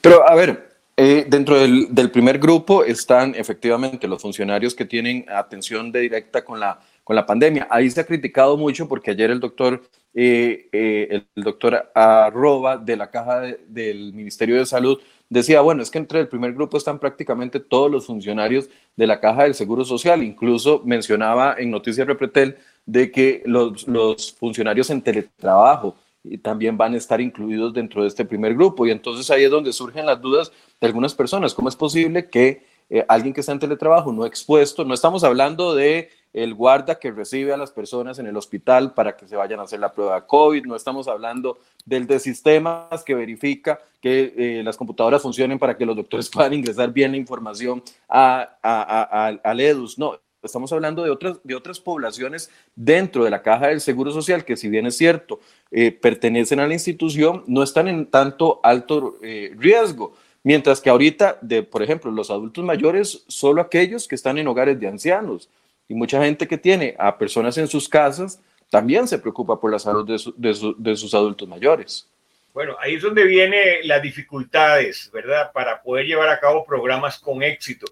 [0.00, 0.69] Pero a ver,
[1.02, 6.60] eh, dentro del, primer grupo están efectivamente los funcionarios que tienen atención de directa con
[6.60, 7.66] la, con la pandemia.
[7.70, 9.82] Ahí se ha criticado mucho porque ayer el doctor,
[10.12, 15.90] eh, eh, el doctor Arroba de la caja del Ministerio de Salud decía, bueno, es
[15.90, 19.86] que entre el primer grupo están prácticamente todos los funcionarios de la Caja del Seguro
[19.86, 20.22] Social.
[20.22, 25.96] Incluso mencionaba en Noticias Repretel de que los, los funcionarios en teletrabajo
[26.42, 28.86] también van a estar incluidos dentro de este primer grupo.
[28.86, 31.54] Y entonces ahí es donde surgen las dudas de algunas personas.
[31.54, 35.74] ¿Cómo es posible que eh, alguien que está en teletrabajo no expuesto, no estamos hablando
[35.74, 39.60] de el guarda que recibe a las personas en el hospital para que se vayan
[39.60, 44.34] a hacer la prueba de COVID, no estamos hablando del de sistemas que verifica que
[44.36, 49.26] eh, las computadoras funcionen para que los doctores puedan ingresar bien la información a, a,
[49.42, 53.80] al EDUS, no, estamos hablando de otras, de otras poblaciones dentro de la caja del
[53.80, 55.38] Seguro Social que si bien es cierto,
[55.70, 60.14] eh, pertenecen a la institución, no están en tanto alto riesgo.
[60.42, 61.38] Mientras que ahorita,
[61.70, 65.50] por ejemplo, los adultos mayores, solo aquellos que están en hogares de ancianos
[65.86, 69.78] y mucha gente que tiene a personas en sus casas también se preocupa por la
[69.78, 72.08] salud de, sus adultos mayores.
[72.54, 75.52] Bueno, ahí es donde vienen las dificultades, ¿verdad?
[75.52, 77.86] Para poder llevar a cabo programas con éxito.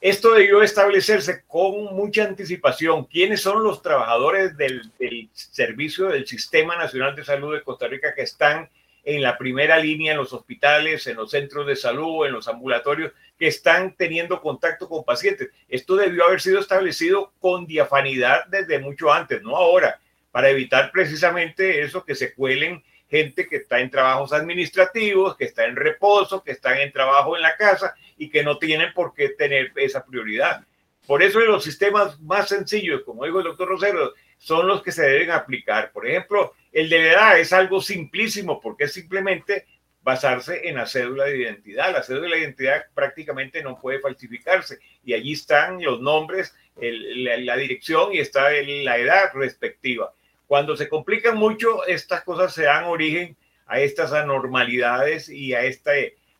[0.00, 3.04] Esto debió establecerse con mucha anticipación.
[3.04, 4.90] ¿Quiénes son los trabajadores del,
[5.32, 8.68] servicio del Sistema Nacional de Salud de Costa Rica que están
[9.04, 13.12] en la primera línea en los hospitales, en los centros de salud, en los ambulatorios,
[13.38, 15.50] que están teniendo contacto con pacientes.
[15.68, 21.82] Esto debió haber sido establecido con diafanidad desde mucho antes, no ahora, para evitar precisamente
[21.82, 26.52] eso que se cuelen gente que está en trabajos administrativos, que está en reposo, que
[26.52, 30.64] están en trabajo en la casa y que no tienen por qué tener esa prioridad.
[31.06, 35.02] Por eso los sistemas más sencillos, como dijo el doctor Rosero, son los que se
[35.02, 35.92] deben aplicar.
[35.92, 39.64] Por ejemplo, el de la edad es algo simplísimo porque es simplemente
[40.02, 41.92] basarse en la cédula de identidad.
[41.92, 48.12] La cédula de identidad prácticamente no puede falsificarse y allí están los nombres, la, dirección
[48.12, 50.12] y está la edad respectiva.
[50.46, 55.92] Cuando se complican mucho, estas cosas se dan origen a estas anormalidades y a, esta,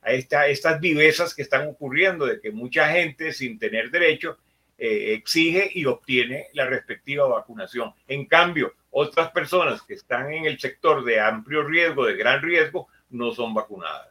[0.03, 4.37] a esta, estas vivezas que están ocurriendo, de que mucha gente sin tener derecho
[4.77, 7.95] eh, exige y obtiene la respectiva vacunación.
[8.09, 12.87] En cambio, otras personas que están en el sector de amplio riesgo, de gran riesgo,
[13.11, 14.09] no son vacunadas.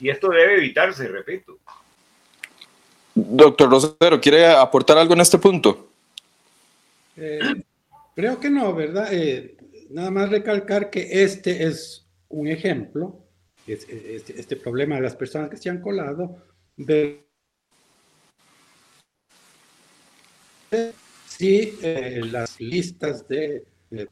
[0.00, 1.58] Y esto debe evitarse, repito.
[3.14, 5.88] Doctor Rosero, ¿quiere aportar algo en este punto?
[7.16, 7.40] Eh,
[8.14, 9.08] creo que no, ¿verdad?
[9.12, 9.56] Eh,
[9.90, 13.18] nada más recalcar que este es un ejemplo,
[13.66, 16.36] este, este, problema de las personas que se han colado,
[16.76, 17.24] de
[21.26, 23.64] si eh, las listas de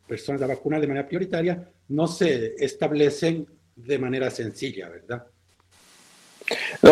[0.06, 5.26] personas a vacunar de manera prioritaria no se establecen de manera sencilla, ¿verdad?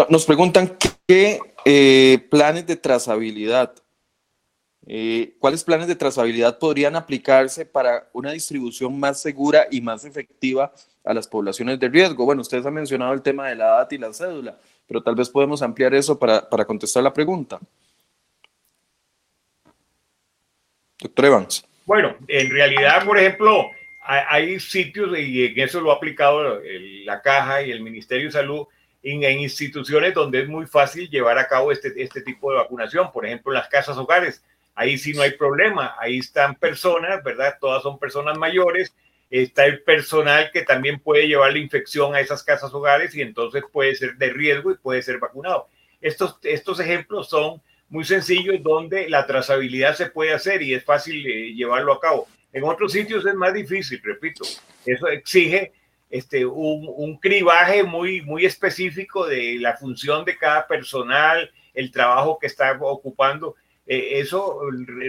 [0.08, 3.74] Nos preguntan qué eh, planes de trazabilidad
[4.86, 10.72] Eh, ¿Cuáles planes de trazabilidad podrían aplicarse para una distribución más segura y más efectiva
[11.02, 12.26] a las poblaciones de riesgo?
[12.26, 15.30] Bueno, ustedes han mencionado el tema de la edad y la cédula, pero tal vez
[15.30, 17.58] podemos ampliar eso para, para contestar la pregunta.
[21.00, 21.64] Doctor Evans.
[21.86, 23.70] Bueno, en realidad, por ejemplo,
[24.06, 26.60] hay sitios, y en eso lo ha aplicado
[27.04, 28.66] la Caja y el Ministerio de Salud,
[29.02, 33.26] en, instituciones donde es muy fácil llevar a cabo este, este tipo de vacunación, por
[33.26, 34.42] ejemplo, en las casas hogares.
[34.74, 37.56] Ahí sí no hay problema, ahí están personas, ¿verdad?
[37.60, 38.92] Todas son personas mayores,
[39.30, 43.62] está el personal que también puede llevar la infección a esas casas hogares y entonces
[43.72, 45.68] puede ser de riesgo y puede ser vacunado.
[46.00, 47.62] Estos, estos ejemplos son
[47.94, 52.26] muy sencillos donde la trazabilidad se puede hacer y es fácil eh, llevarlo a cabo.
[52.52, 54.42] En otros sitios es más difícil, repito.
[54.84, 55.70] Eso exige
[56.10, 62.36] este, un, un, cribaje muy, muy específico de la función de cada personal, el trabajo
[62.40, 63.54] que está ocupando.
[63.86, 64.58] Eh, eso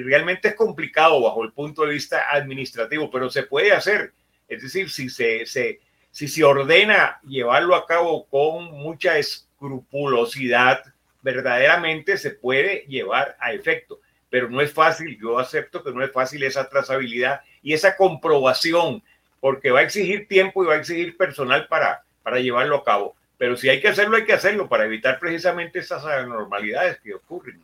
[0.06, 4.14] realmente es complicado bajo el punto de vista administrativo, pero se puede hacer.
[4.48, 5.80] Es decir, si se, se,
[6.12, 10.84] si se ordena llevarlo a cabo con mucha escrupulosidad,
[11.26, 14.00] verdaderamente se puede llevar a efecto.
[14.30, 19.02] Pero no es fácil, yo acepto que no es fácil esa trazabilidad y esa comprobación,
[19.40, 23.16] porque va a exigir tiempo y va a exigir personal para, para llevarlo a cabo.
[23.40, 27.60] Pero si hay que hacerlo, hay que hacerlo para evitar precisamente esas anormalidades que ocurren.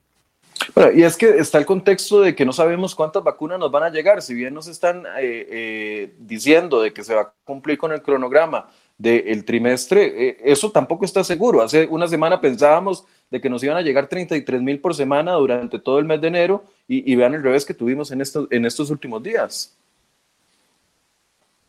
[0.94, 3.90] Y es que está el contexto de que no sabemos cuántas vacunas nos van a
[3.90, 4.22] llegar.
[4.24, 8.02] Si bien nos están eh, eh, diciendo de que se va a cumplir con el
[8.02, 8.70] cronograma
[9.02, 11.62] del trimestre, eh, eso tampoco está seguro.
[11.62, 15.80] Hace una semana pensábamos de que nos iban a llegar 33 mil por semana durante
[15.80, 18.90] todo el mes de enero y, vean el revés que tuvimos en, estos en estos
[18.92, 19.78] últimos días.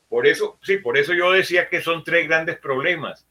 [0.08, 3.24] Por eso, sí, por eso yo decía que son tres grandes problemas.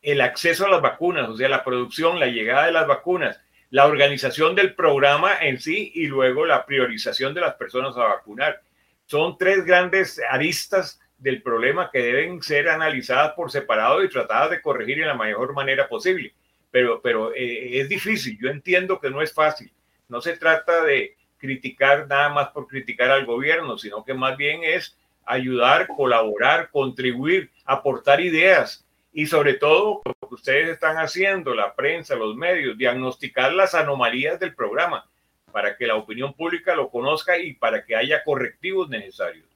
[0.00, 3.38] El acceso a las vacunas, o sea, la producción, la llegada de las vacunas,
[3.70, 8.62] la organización del programa en sí y luego la priorización de las personas a vacunar.
[9.06, 14.60] Son tres grandes aristas del problema que deben ser analizadas por separado y tratadas de
[14.60, 16.34] corregir en la mejor manera posible.
[16.70, 19.70] Pero, pero eh, es difícil, yo entiendo que no es fácil.
[20.08, 24.64] No se trata de criticar nada más por criticar al gobierno, sino que más bien
[24.64, 31.74] es ayudar, colaborar, contribuir, aportar ideas y sobre todo lo que ustedes están haciendo, la
[31.74, 35.06] prensa, los medios, diagnosticar las anomalías del programa
[35.52, 39.46] para que la opinión pública lo conozca y para que haya correctivos necesarios.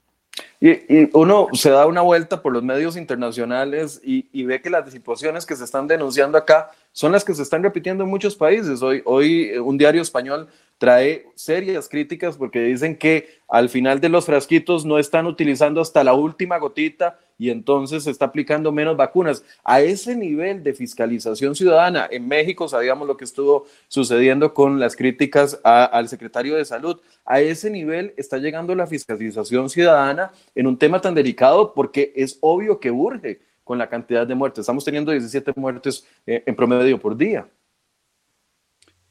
[0.66, 5.46] Y, uno se da una vuelta por los medios internacionales y, ve que las situaciones
[5.46, 8.82] que se están denunciando acá son las que se están repitiendo en muchos países.
[8.82, 10.48] Hoy, hoy eh, un diario español
[10.78, 16.04] trae serias críticas porque dicen que al final de los frasquitos no están utilizando hasta
[16.04, 19.44] la última gotita y entonces se está aplicando menos vacunas.
[19.62, 24.96] A ese nivel de fiscalización ciudadana, en México sabíamos lo que estuvo sucediendo con las
[24.96, 27.00] críticas al secretario de salud.
[27.24, 32.38] A ese nivel está llegando la fiscalización ciudadana en un tema tan delicado porque es
[32.40, 34.62] obvio que urge con la cantidad de muertes.
[34.62, 37.48] Estamos teniendo 17 muertes eh, en promedio por día.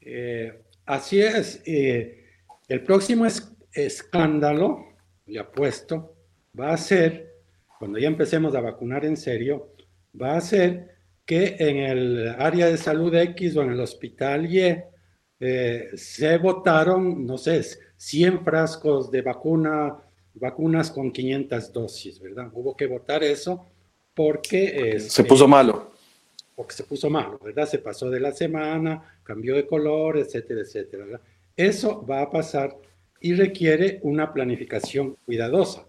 [0.00, 1.62] Eh, así es.
[1.64, 2.24] Eh,
[2.68, 3.26] el próximo
[3.72, 4.84] escándalo,
[5.24, 6.14] le apuesto,
[6.58, 7.36] va a ser
[7.78, 9.72] cuando ya empecemos a vacunar en serio,
[10.20, 14.82] va a ser que en el área de salud X o en el hospital Y
[15.40, 17.62] eh, se votaron, no sé,
[17.96, 19.96] 100 frascos de vacuna,
[20.38, 22.50] vacunas con 500 dosis, ¿verdad?
[22.52, 23.66] Hubo que votar eso
[24.14, 24.98] porque...
[25.00, 25.92] se puso malo.
[26.54, 27.68] Porque se puso malo, ¿verdad?
[27.68, 31.04] Se pasó de la semana, cambió de color, etcétera, etcétera.
[31.04, 31.20] ¿verdad?
[31.56, 32.76] Eso va a pasar
[33.20, 35.86] y requiere una planificación cuidadosa.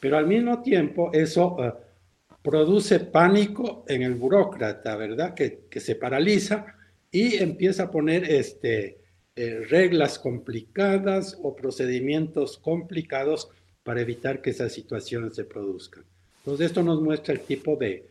[0.00, 1.72] Pero al mismo tiempo eso eh,
[2.42, 5.34] produce pánico en el burócrata, ¿verdad?
[5.34, 6.66] Que, se paraliza
[7.10, 9.00] y empieza a poner este,
[9.34, 13.50] eh, reglas complicadas o procedimientos complicados
[13.88, 16.04] para evitar que esas situaciones se produzcan.
[16.40, 18.06] Entonces esto nos muestra el tipo de,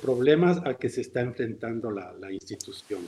[0.00, 3.00] problemas al que se está enfrentando la, la institución.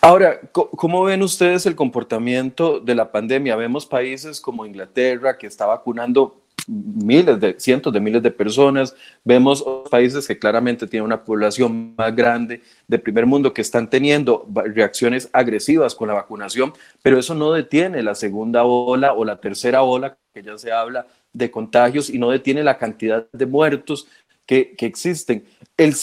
[0.00, 3.56] Ahora, ¿cómo ven ustedes el comportamiento de la pandemia?
[3.56, 8.94] Vemos países como Inglaterra que está vacunando miles de, cientos de miles de personas.
[9.24, 14.46] Vemos países que claramente tienen una población más grande de primer mundo que están teniendo
[14.74, 19.82] reacciones agresivas con la vacunación, pero eso no detiene la segunda ola o la tercera
[19.82, 24.08] ola, que ya se habla de contagios y no detiene la cantidad de muertos
[24.46, 25.44] que, que existen.
[25.76, 25.94] El,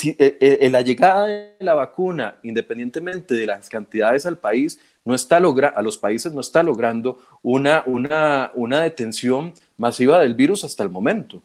[0.71, 5.81] la llegada de la vacuna, independientemente de las cantidades al país, no está logra a
[5.81, 11.41] los países no está logrando una, una, una detención masiva del virus hasta el momento.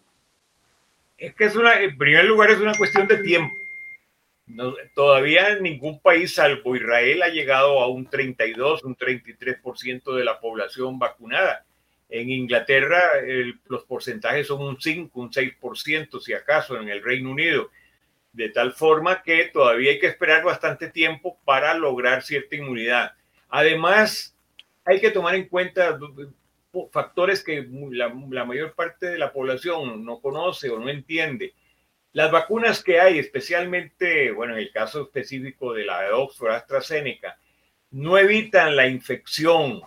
[1.17, 3.55] Es que es una, en primer lugar, es una cuestión de tiempo.
[4.97, 10.99] todavía ningún país, salvo Israel, ha llegado a un 32, un 33% de la población
[10.99, 11.65] vacunada.
[12.15, 13.01] En Inglaterra
[13.69, 17.71] los porcentajes son un 5, un 6%, si acaso, en el Reino Unido.
[18.33, 23.13] De tal forma que todavía hay que esperar bastante tiempo para lograr cierta inmunidad.
[23.49, 24.37] Además,
[24.85, 25.99] hay que tomar en cuenta
[26.91, 28.11] factores que la,
[28.45, 31.55] mayor parte de la población no conoce o no entiende
[32.13, 37.39] las vacunas que hay, especialmente, bueno, en el caso específico de la de Oxford AstraZeneca,
[37.91, 39.81] no evitan la infección,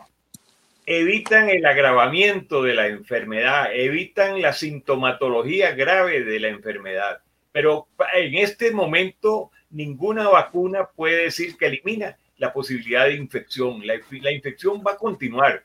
[0.86, 7.22] evitan el agravamiento de la enfermedad, evitan la sintomatología grave de la enfermedad.
[7.52, 13.86] Pero en este momento ninguna vacuna puede decir que elimina la posibilidad de infección.
[13.86, 15.64] La, la infección va a continuar.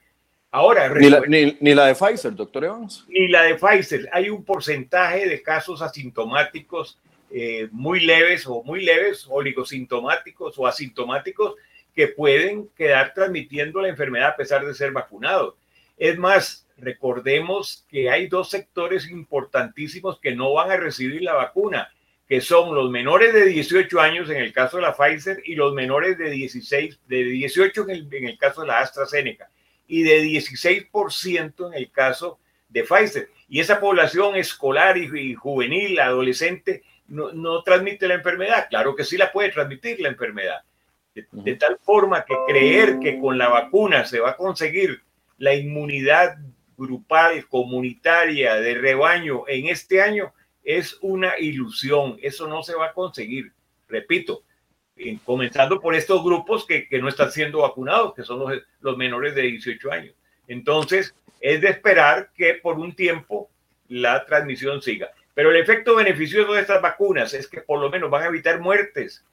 [0.52, 3.04] Ahora, ni la, ni, la, de Pfizer, doctor Evans.
[3.08, 4.08] Ni la de Pfizer.
[4.12, 6.98] Hay un porcentaje de casos asintomáticos
[7.30, 11.54] eh, muy leves o muy leves, oligosintomáticos o asintomáticos,
[11.94, 15.54] que pueden quedar transmitiendo la enfermedad a pesar de ser vacunados.
[15.96, 21.92] Es más, recordemos que hay dos sectores importantísimos que no van a recibir la vacuna,
[22.26, 25.74] que son los menores de 18 años en el caso de la Pfizer y los
[25.74, 29.50] menores de 16, de 18 en el, caso de la AstraZeneca
[29.86, 32.38] y de 16% en el caso
[32.68, 33.30] de Pfizer.
[33.48, 38.68] Y esa población escolar y, juvenil, adolescente, no, transmite la enfermedad.
[38.70, 40.62] Claro que sí la puede transmitir la enfermedad.
[41.14, 45.02] De, tal forma que creer que con la vacuna se va a conseguir
[45.38, 46.38] la inmunidad
[46.76, 50.32] grupal, comunitaria, de rebaño en este año
[50.62, 52.16] es una ilusión.
[52.22, 53.52] Eso no se va a conseguir.
[53.88, 54.44] Repito,
[55.24, 59.42] comenzando por estos grupos que, no están siendo vacunados, que son los, los menores de
[59.42, 60.14] 18 años.
[60.46, 63.50] Entonces, es de esperar que por un tiempo
[63.88, 65.10] la transmisión siga.
[65.34, 68.60] Pero el efecto beneficioso de estas vacunas es que por lo menos van a evitar
[68.60, 69.24] muertes.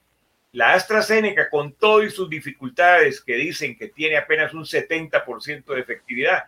[0.57, 6.45] La AstraZeneca, con todas sus dificultades que dicen que tiene apenas un 70% de efectividad,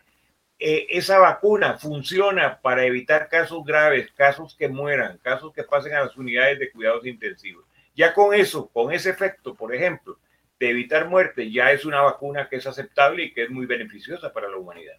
[0.58, 6.06] eh, esa vacuna funciona para evitar casos graves, casos que mueran, casos que pasen a
[6.06, 7.66] las unidades de cuidados intensivos.
[7.96, 10.18] Ya con eso, con ese efecto, por ejemplo,
[10.60, 14.34] de evitar muerte, ya es una vacuna que es aceptable y que es muy beneficiosa
[14.34, 14.96] para la humanidad.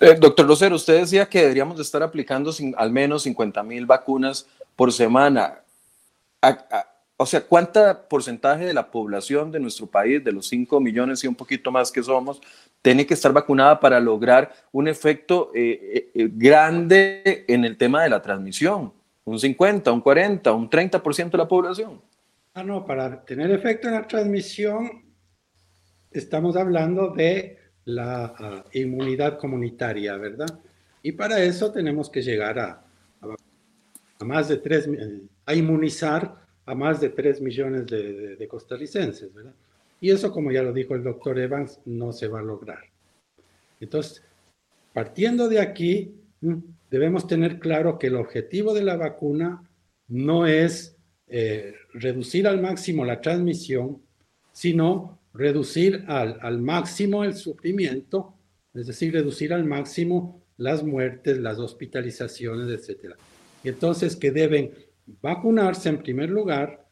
[0.00, 4.48] Eh, doctor Rosero, usted decía que deberíamos de estar aplicando al menos 50 mil vacunas
[4.74, 5.60] por semana.
[7.22, 11.26] O sea, ¿cuánta porcentaje de la población de nuestro país, de los 5 millones y
[11.26, 12.40] un poquito más que somos,
[12.80, 18.10] tiene que estar vacunada para lograr un efecto eh, eh, grande en el tema de
[18.10, 18.92] la transmisión?
[19.24, 22.00] un 50, un 40, un 30% de la población.
[22.54, 25.04] Ah, no, para tener efecto en la transmisión,
[26.10, 30.58] estamos hablando de la ah, inmunidad comunitaria, ¿verdad?
[31.02, 32.84] Y para eso tenemos que llegar a,
[34.18, 39.32] a, más de 3, eh, a inmunizar a más de 3 millones de, de costarricenses,
[39.32, 39.54] ¿verdad?
[40.00, 42.80] Y eso, como ya lo dijo el doctor Evans, no se va a lograr.
[43.80, 44.22] Entonces,
[44.92, 46.14] partiendo de aquí,
[46.90, 49.62] debemos tener claro que el objetivo de la vacuna
[50.08, 50.96] no es
[51.28, 54.02] eh, reducir al máximo la transmisión,
[54.52, 58.34] sino reducir al, máximo el sufrimiento,
[58.74, 63.14] es decir, reducir al máximo las muertes, las hospitalizaciones, etc.
[63.64, 64.72] Entonces, que deben
[65.20, 66.86] vacunarse en primer lugar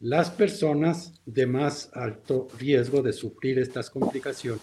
[0.00, 4.62] las personas de más alto riesgo de sufrir estas complicaciones.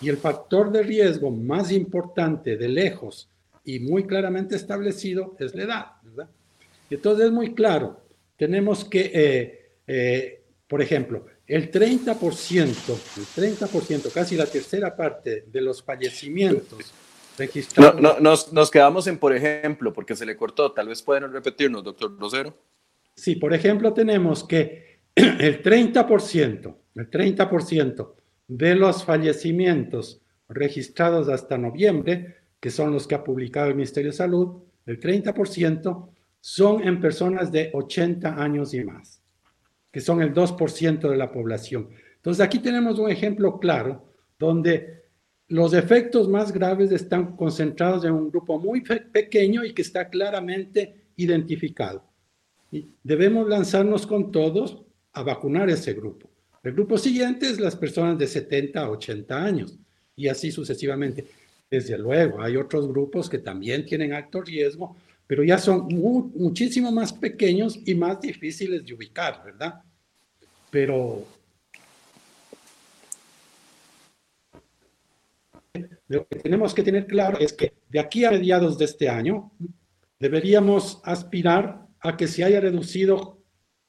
[0.00, 3.28] Y el factor de riesgo más importante de lejos
[3.64, 6.28] y muy claramente establecido es la edad, ¿verdad?
[6.88, 8.00] Entonces es muy claro,
[8.36, 15.60] tenemos que, eh, eh, por ejemplo, el 30%, el 30%, casi la tercera parte de
[15.60, 16.92] los fallecimientos
[18.00, 20.72] No, nos, nos, quedamos en por ejemplo, porque se le cortó.
[20.72, 22.56] Tal vez pueden repetirnos, doctor Rosero.
[23.14, 28.12] Sí, por ejemplo, tenemos que el 30%, el 30%
[28.48, 34.16] de los fallecimientos registrados hasta noviembre, que son los que ha publicado el Ministerio de
[34.16, 36.08] Salud, el 30%
[36.40, 39.20] son en personas de 80 años y más,
[39.90, 41.88] que son el 2% de la población.
[42.16, 44.04] Entonces aquí tenemos un ejemplo claro
[44.38, 45.05] donde
[45.48, 51.10] los efectos más graves están concentrados en un grupo muy pequeño y que está claramente
[51.16, 52.04] identificado.
[53.02, 54.82] Debemos lanzarnos con todos
[55.12, 56.28] a vacunar ese grupo.
[56.62, 59.78] El grupo siguiente es las personas de 70 a 80 años
[60.16, 61.24] y así sucesivamente.
[61.70, 67.12] Desde luego, hay otros grupos que también tienen alto riesgo, pero ya son muchísimo más
[67.12, 69.82] pequeños y más difíciles de ubicar, ¿verdad?
[70.70, 71.24] Pero
[76.08, 79.50] lo que tenemos que tener claro es que de aquí a mediados de este año
[80.20, 83.38] deberíamos aspirar a que se haya reducido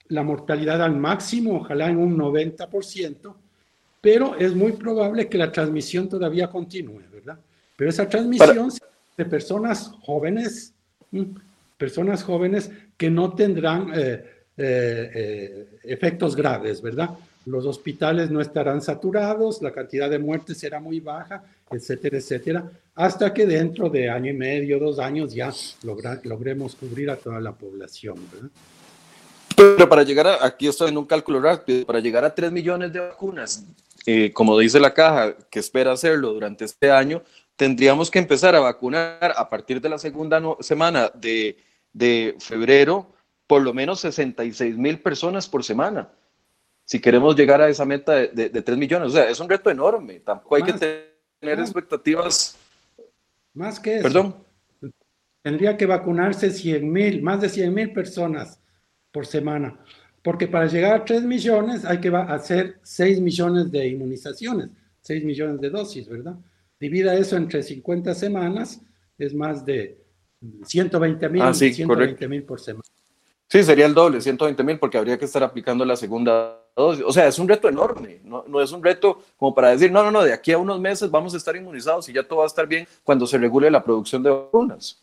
[0.09, 3.35] la mortalidad al máximo, ojalá en un 90%,
[4.01, 7.39] pero es muy probable que la transmisión todavía continúe, ¿verdad?
[7.75, 8.71] Pero esa transmisión
[9.17, 10.73] de personas jóvenes,
[11.77, 14.23] personas jóvenes que no tendrán eh,
[14.57, 17.11] eh, eh, efectos graves, ¿verdad?
[17.47, 21.41] Los hospitales no estarán saturados, la cantidad de muertes será muy baja,
[21.71, 25.53] etcétera, etcétera, hasta que dentro de año y medio, dos años ya
[26.23, 28.17] logremos cubrir a toda la población.
[29.55, 32.91] Pero para llegar a, aquí estoy en un cálculo rápido, para llegar a 3 millones
[32.91, 33.63] de vacunas,
[34.33, 37.23] como dice la caja, que espera hacerlo durante este año,
[37.55, 43.13] tendríamos que empezar a vacunar a partir de la segunda semana de febrero
[43.47, 46.09] por lo menos 66 mil personas por semana.
[46.87, 49.69] Si queremos llegar a esa meta de, de, 3 millones, o sea, es un reto
[49.69, 50.21] enorme.
[50.21, 52.55] Tampoco hay que tener expectativas.
[53.53, 54.03] Más que eso.
[54.03, 54.35] Perdón.
[55.41, 58.61] Tendría que vacunarse 100 mil, más de 100 mil personas
[59.11, 59.77] por semana.
[60.21, 64.69] Porque para llegar a 3 millones hay que hacer 6 millones de inmunizaciones,
[65.01, 66.37] 6 millones de dosis, ¿verdad?
[66.79, 68.81] Divida eso entre 50 semanas,
[69.17, 69.97] es más de
[70.63, 72.85] 120 mil, 120 ah, mil por semana.
[73.49, 77.27] Sí, sería el doble, 120 mil, porque habría que estar aplicando la segunda O sea,
[77.27, 80.21] es un reto enorme, no, no, es un reto como para decir, no, no, no,
[80.21, 82.67] de aquí a unos meses vamos a estar inmunizados y ya todo va a estar
[82.67, 85.01] bien cuando se regule la producción de vacunas.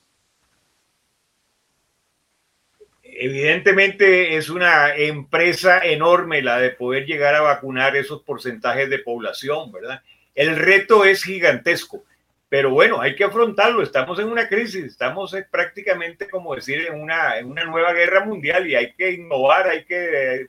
[3.03, 9.73] Evidentemente es una empresa enorme la de poder llegar a vacunar esos porcentajes de población,
[9.73, 10.01] ¿verdad?
[10.33, 12.05] El reto es gigantesco,
[12.49, 13.83] pero bueno, hay que afrontarlo.
[13.83, 18.25] Estamos en una crisis, estamos eh, prácticamente, como decir, en una, en una nueva guerra
[18.25, 20.49] mundial y hay que innovar, hay que eh,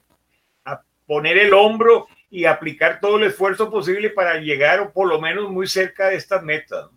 [1.06, 5.49] poner el hombro y aplicar todo el esfuerzo posible para llegar o por lo menos
[5.49, 6.89] muy cerca de estas metas.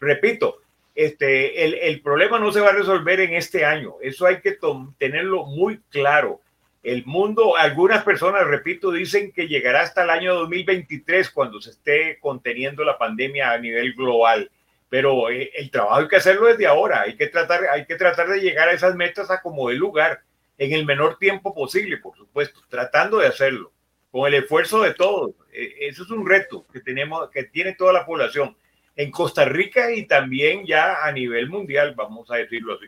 [0.00, 0.58] Repito,
[0.94, 4.58] este, el, el problema no se va a resolver en este año, eso hay que
[4.98, 6.40] tenerlo muy claro
[6.84, 12.18] el mundo, algunas personas, repito, dicen que llegará hasta el año 2023 cuando se esté
[12.20, 14.50] conteniendo la pandemia a nivel global.
[14.90, 17.00] Pero eh, el trabajo hay que hacerlo desde ahora.
[17.00, 20.20] Hay que tratar, hay que tratar de llegar a esas metas a como de lugar
[20.58, 23.72] en el menor tiempo posible, por supuesto, tratando de hacerlo
[24.10, 25.32] con el esfuerzo de todos.
[25.52, 28.56] E, eso es un reto que tenemos, que tiene toda la población
[28.96, 32.86] en Costa Rica y también ya a nivel mundial, vamos a decirlo así.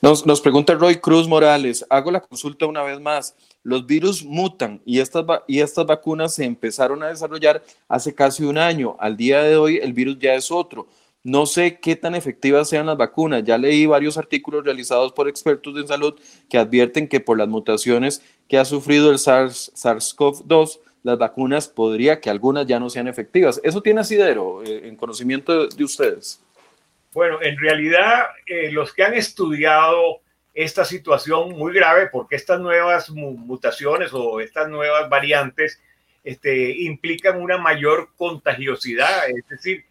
[0.00, 3.34] Nos, nos, pregunta Roy Cruz Morales, hago la consulta una vez más.
[3.62, 8.58] Los virus mutan y estas, y estas vacunas se empezaron a desarrollar hace casi un
[8.58, 8.96] año.
[8.98, 10.88] Al día de hoy el virus ya es otro.
[11.24, 13.44] No sé qué tan efectivas sean las vacunas.
[13.44, 16.18] Ya leí varios artículos realizados por expertos en salud
[16.50, 22.20] que advierten que por las mutaciones que ha sufrido el SARS, SARS-CoV-2, las vacunas podría
[22.20, 23.60] que algunas ya no sean efectivas.
[23.62, 26.40] ¿Eso tiene asidero eh, en conocimiento de ustedes?
[27.12, 30.20] Bueno, en realidad eh, los que han estudiado
[30.54, 35.80] esta situación muy grave, porque estas nuevas mutaciones o estas nuevas variantes
[36.24, 39.84] este, implican una mayor contagiosidad, es decir,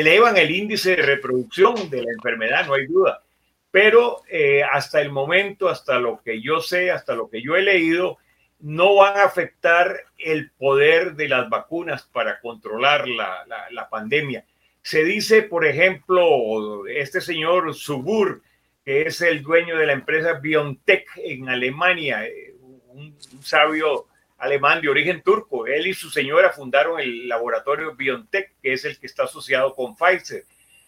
[0.00, 3.22] elevan el índice de reproducción de la enfermedad, no hay duda.
[3.70, 7.62] Pero eh, hasta el momento, hasta lo que yo sé, hasta lo que yo he
[7.62, 8.18] leído,
[8.58, 14.44] no van a afectar el poder de las vacunas para controlar la, pandemia.
[14.82, 18.42] Se dice, por ejemplo, este señor Subur,
[18.84, 22.54] que es el dueño de la empresa BioNTech en Alemania, eh,
[22.88, 24.06] un, sabio
[24.44, 25.66] alemán de origen turco.
[25.66, 29.96] Él y su señora fundaron el laboratorio BioNTech, que es el que está asociado con
[29.96, 30.44] Pfizer.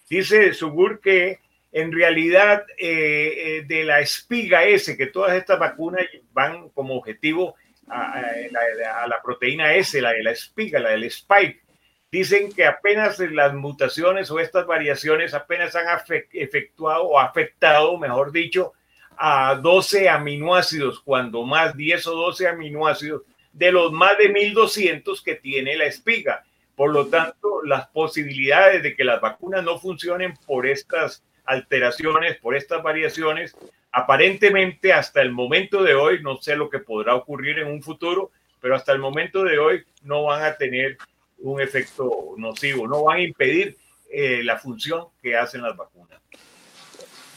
[0.09, 1.41] Dice Subur que
[1.73, 7.57] en realidad eh, eh, de la espiga S, que todas estas vacunas van como objetivo
[7.89, 11.63] a, a la proteína S, la de la espiga, la del spike,
[12.11, 15.87] dicen que apenas las mutaciones o estas variaciones apenas han
[16.33, 18.73] efectuado o afectado, mejor dicho,
[19.19, 23.23] a 12 aminoácidos, cuando más 10 o 12 aminoácidos
[23.57, 26.45] de los más de 1200 que tiene la espiga.
[26.75, 32.55] Por lo tanto, las posibilidades de que las vacunas no funcionen por estas alteraciones, por
[32.55, 33.57] estas variaciones,
[33.93, 38.31] aparentemente hasta el momento de hoy, no sé lo que podrá ocurrir en un futuro,
[38.61, 40.99] pero hasta el momento de hoy no van a tener
[41.39, 43.79] un efecto nocivo, no van a impedir
[44.11, 46.21] eh, la función que hacen las vacunas.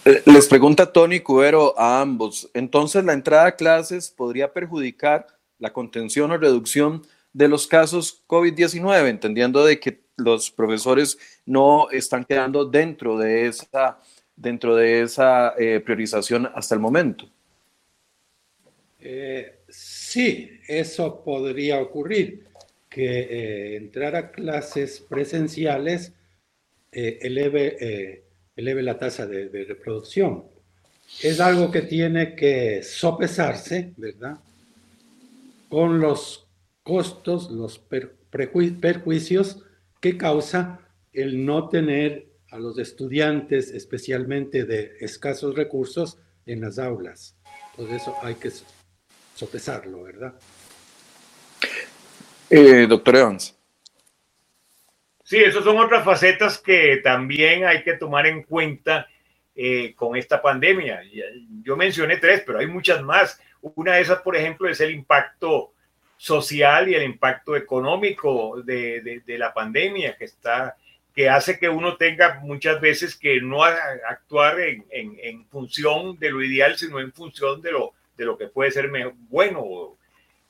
[0.04, 5.72] Eh, les pregunta Tony Cubero a ambos, entonces la entrada a clases podría perjudicar la
[5.72, 7.04] contención o reducción
[7.34, 14.00] de los casos COVID-19, entendiendo de que los profesores no están quedando dentro de esa,
[14.36, 17.30] dentro de esa eh, priorización hasta el momento.
[19.70, 22.50] sí, eso podría ocurrir
[22.90, 26.12] que eh, entrar a clases presenciales
[26.92, 28.24] eh, eleve, eh,
[28.56, 30.46] eleve, la tasa de, reproducción.
[31.22, 34.40] es algo que tiene que sopesarse, ¿verdad?
[35.70, 36.50] Con los
[36.84, 39.64] costos, los perjuicios
[40.02, 40.80] que causa
[41.14, 47.36] el no tener a los estudiantes, especialmente de escasos recursos, en las aulas.
[47.76, 48.50] Por eso hay que
[49.36, 50.34] sopesarlo, ¿verdad?
[52.50, 53.56] Eh, doctor Evans.
[55.24, 59.08] Sí, esas son otras facetas que también hay que tomar en cuenta
[59.54, 61.02] eh, con esta pandemia.
[61.62, 63.40] Yo mencioné tres, pero hay muchas más.
[63.62, 65.74] Una de esas, por ejemplo, es el impacto
[66.18, 70.76] social y el impacto económico de, de la pandemia que está
[71.20, 76.42] que hace que uno tenga muchas veces que no actuar en, en, función de lo
[76.42, 78.90] ideal, sino en función de lo, de lo que puede ser
[79.30, 79.98] bueno.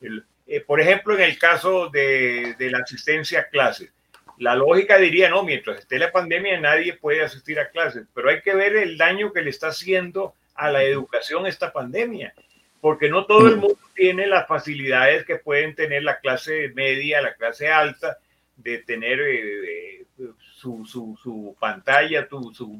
[0.01, 3.91] Eh, por ejemplo, en el caso de, de, la asistencia a clases,
[4.37, 8.41] la lógica diría, no, mientras esté la pandemia nadie puede asistir a clases, pero hay
[8.41, 12.33] que ver el daño que le está haciendo a la educación esta pandemia,
[12.81, 17.33] porque no todo el mundo tiene las facilidades que pueden tener la clase media, la
[17.35, 18.17] clase alta,
[18.55, 19.19] de tener...
[19.21, 19.99] Eh,
[20.59, 22.79] su, su, su pantalla, tu, su,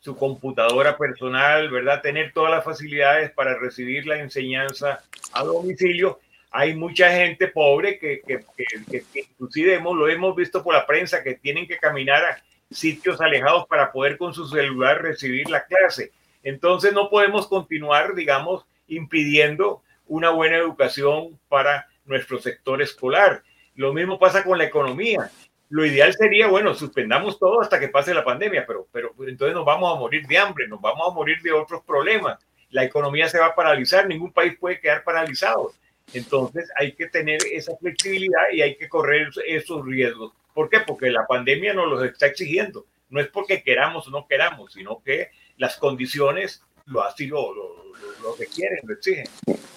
[0.00, 2.00] su, computadora personal, ¿verdad?
[2.00, 5.00] Tener todas las facilidades para recibir la enseñanza
[5.32, 6.20] a domicilio.
[6.50, 10.86] Hay mucha gente pobre que, que, que, que inclusive hemos, lo hemos visto por la
[10.86, 15.64] prensa, que tienen que caminar a sitios alejados para poder con su celular recibir la
[15.64, 16.12] clase.
[16.42, 18.64] Entonces no podemos continuar, digamos,
[18.96, 23.42] impidiendo una buena educación para nuestro sector escolar.
[23.74, 25.30] Lo mismo pasa con la economía
[25.72, 29.64] lo ideal sería, bueno, suspendamos todo hasta que pase la pandemia, pero, pero entonces nos
[29.64, 32.38] vamos a morir de hambre, nos vamos a morir de otros problemas.
[32.68, 35.72] La economía se va a paralizar, ningún país puede quedar paralizado.
[36.12, 40.34] Entonces hay que tener esa flexibilidad y hay que correr esos riesgos.
[40.52, 40.80] ¿Por qué?
[40.80, 42.84] Porque la pandemia nos los está exigiendo.
[43.08, 47.62] No es porque queramos o no queramos, sino que las condiciones lo así lo, lo,
[48.22, 49.26] lo, que quieren, lo exigen.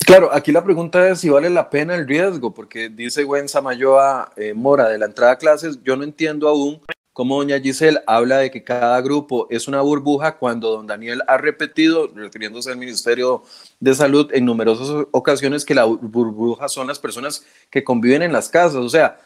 [0.05, 4.31] Claro, aquí la pregunta es si vale la pena el riesgo, porque dice Gwen Samayoa
[4.35, 6.81] eh, Mora de la entrada a clases, yo no entiendo aún
[7.15, 11.37] cómo doña Giselle habla de que cada grupo es una burbuja cuando don Daniel ha
[11.37, 13.43] repetido, refiriéndose al Ministerio
[13.79, 18.49] de Salud en numerosas ocasiones, que la burbuja son las personas que conviven en las
[18.49, 18.75] casas.
[18.75, 19.17] O sea,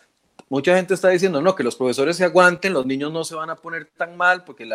[0.50, 3.52] mucha gente está diciendo, no, que los profesores se aguanten, los niños no se van
[3.52, 4.68] a poner tan mal porque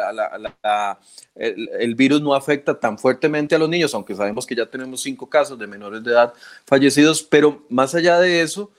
[1.35, 5.29] el, virus no afecta tan fuertemente a los niños, aunque sabemos que ya tenemos cinco
[5.29, 6.33] casos de menores de edad
[6.65, 8.71] fallecidos, pero más allá de eso,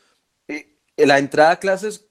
[0.48, 0.68] eh,
[0.98, 2.08] la entrada a clases,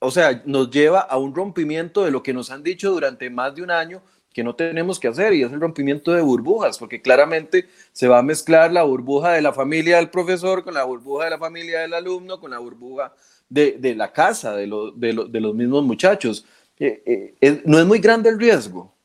[0.00, 3.54] o sea, nos lleva a un rompimiento de lo que nos han dicho durante más
[3.54, 4.02] de un año
[4.32, 8.18] que no tenemos que hacer y es el rompimiento de burbujas, porque claramente se va
[8.18, 11.80] a mezclar la burbuja de la familia del profesor con la burbuja de la familia
[11.80, 13.12] del alumno, con la burbuja
[13.52, 16.46] de, la casa, de, de, los mismos muchachos.
[16.78, 18.96] Eh, eh, ¿No es muy grande el riesgo?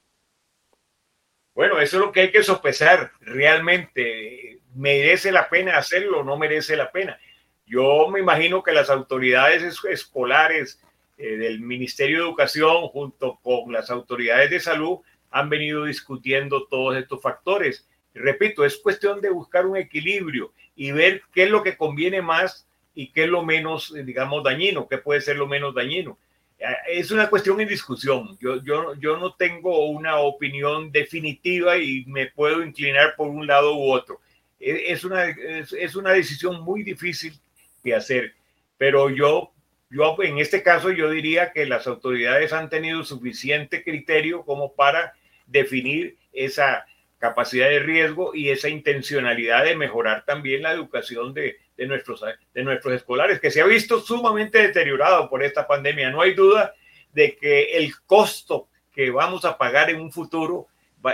[1.53, 3.11] Bueno, eso es lo que hay que sopesar.
[3.19, 7.19] Realmente, ¿merece la pena hacerlo o no merece la pena?
[7.65, 10.81] Yo me imagino que las autoridades escolares
[11.17, 14.99] eh, del Ministerio de Educación junto con las autoridades de salud
[15.31, 17.87] han venido discutiendo todos estos factores.
[18.13, 22.66] Repito, es cuestión de buscar un equilibrio y ver qué es lo que conviene más
[22.97, 26.17] y qué es lo menos, eh, digamos, dañino, qué puede ser lo menos dañino.
[26.57, 28.35] Eh, es una cuestión en discusión.
[28.41, 33.75] Yo, yo, yo no tengo una opinión definitiva y me puedo inclinar por un lado
[33.75, 34.19] u otro.
[34.59, 37.39] E, es una, es, una decisión muy difícil
[37.83, 38.33] de hacer,
[38.79, 39.51] pero yo,
[39.91, 45.13] yo en este caso yo diría que las autoridades han tenido suficiente criterio como para
[45.45, 46.87] definir esa
[47.19, 52.23] capacidad de riesgo y esa intencionalidad de mejorar también la educación de, de nuestros,
[52.53, 56.09] de nuestros escolares, que se ha visto sumamente deteriorado por esta pandemia.
[56.09, 56.73] No hay duda
[57.13, 60.67] de que el costo que vamos a pagar en un futuro,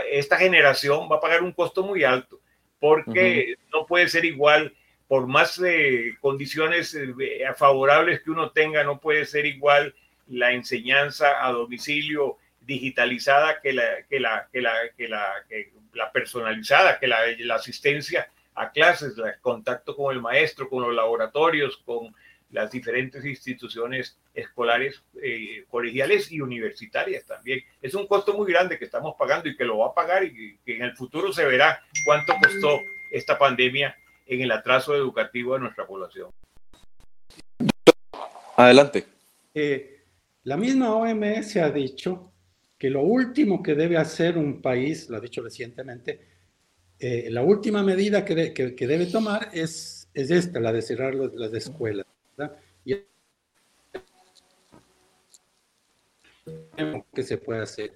[0.10, 2.40] esta generación va a pagar un costo muy alto,
[2.80, 4.74] porque no puede ser igual,
[5.08, 9.94] por más eh, condiciones eh, favorables que uno tenga, no puede ser igual
[10.28, 16.12] la enseñanza a domicilio digitalizada que la, que la, que la, que la, que la
[16.12, 21.78] personalizada, que la, la asistencia a clases, el contacto con el maestro, con los laboratorios,
[21.78, 22.14] con
[22.52, 27.62] las diferentes instituciones escolares, eh, colegiales y universitarias también.
[27.82, 30.58] Es un costo muy grande que estamos pagando y que lo va a pagar y
[30.64, 32.80] que en el futuro se verá cuánto costó
[33.12, 33.96] esta pandemia
[34.28, 36.30] en el atraso educativo de nuestra población.
[38.56, 39.06] Adelante.
[39.54, 40.04] Eh,
[40.44, 42.34] la misma OMS ha dicho
[42.78, 46.33] que lo último que debe hacer un país, lo ha dicho recientemente,
[47.00, 52.06] eh, la última medida que, debe tomar es, es, esta, la de cerrar las escuelas.
[52.38, 52.58] ¿verdad?
[52.86, 52.96] Y
[57.14, 57.92] que se puede hacer.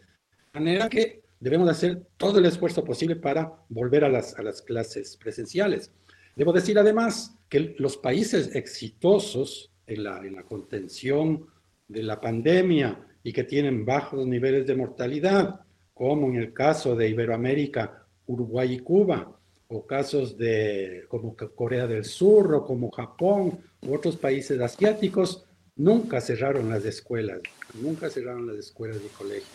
[0.54, 4.62] De manera que debemos hacer todo el esfuerzo posible para volver a las, a las
[4.62, 5.91] clases presenciales.
[6.36, 11.48] Debo decir además que los países exitosos en la, en la contención
[11.88, 15.62] de la pandemia y que tienen bajos niveles de mortalidad,
[15.93, 19.38] como en el caso de Iberoamérica, Uruguay y Cuba,
[19.69, 26.21] o casos de como Corea del Sur o como Japón u otros países asiáticos, nunca
[26.21, 27.41] cerraron las escuelas,
[27.73, 29.49] nunca cerraron las escuelas y colegios.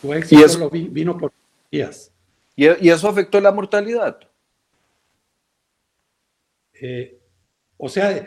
[0.00, 1.32] Su éxito vino por
[1.70, 2.12] días.
[2.54, 4.18] ¿Y eso afectó la mortalidad?
[6.80, 7.18] Eh,
[7.76, 8.26] o sea,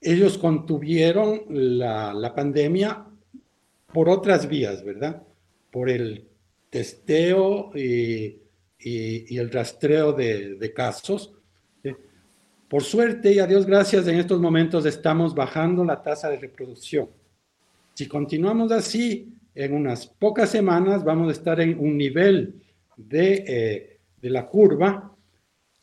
[0.00, 3.06] ellos contuvieron la, la, pandemia
[3.92, 5.22] por otras vías, ¿verdad?
[5.70, 6.29] Por el
[6.70, 8.38] testeo y,
[8.78, 11.32] y, el rastreo de, de casos.
[11.84, 11.94] Eh,
[12.68, 17.08] por suerte y a Dios gracias, en estos momentos estamos bajando la tasa de reproducción.
[17.94, 22.62] Si continuamos así, en unas pocas semanas vamos a estar en un nivel
[22.96, 25.10] de, eh, de la curva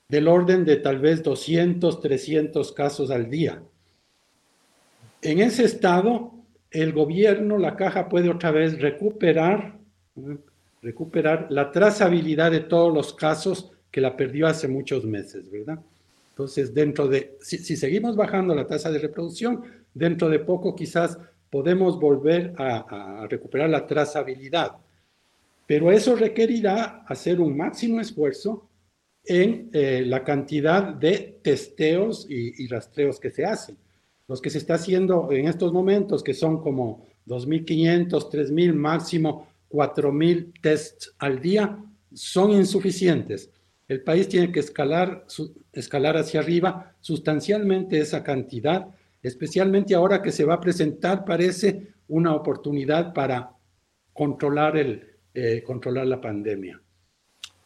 [0.09, 3.61] del orden de tal vez 200, 300 casos al día.
[5.21, 6.33] En ese estado,
[6.71, 9.77] el gobierno, la caja puede otra vez recuperar,
[10.87, 15.79] recuperar la trazabilidad de todos los casos que la perdió hace muchos meses, ¿verdad?
[16.31, 19.63] Entonces, dentro de, si, seguimos bajando la tasa de reproducción,
[19.93, 21.17] dentro de poco quizás
[21.49, 24.73] podemos volver a, a recuperar la trazabilidad.
[25.65, 28.67] Pero eso requerirá hacer un máximo esfuerzo
[29.27, 33.77] en eh, la cantidad de testeos y, rastreos que se hacen.
[34.27, 40.61] Los que se está haciendo en estos momentos, que son como 2.500, 3.000, máximo 4.000
[40.61, 41.77] tests al día,
[42.13, 43.51] son insuficientes.
[43.87, 45.25] El país tiene que escalar,
[45.71, 48.87] escalar hacia arriba sustancialmente esa cantidad,
[49.21, 53.51] especialmente ahora que se va a presentar, parece, una oportunidad para
[54.13, 56.81] controlar, el, eh, controlar la pandemia.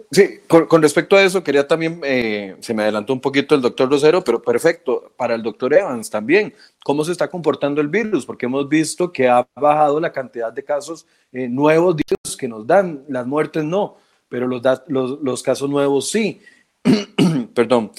[0.09, 3.89] Sí, con, respecto a eso, quería también, eh, se me adelantó un poquito el doctor
[3.89, 8.25] Rosero, pero perfecto, para el doctor Evans también, ¿cómo se está comportando el virus?
[8.25, 11.95] Porque hemos visto que ha bajado la cantidad de casos eh, nuevos
[12.37, 13.97] que nos dan, las muertes no,
[14.29, 16.41] pero los, los, los casos nuevos sí.
[17.53, 17.91] Perdón.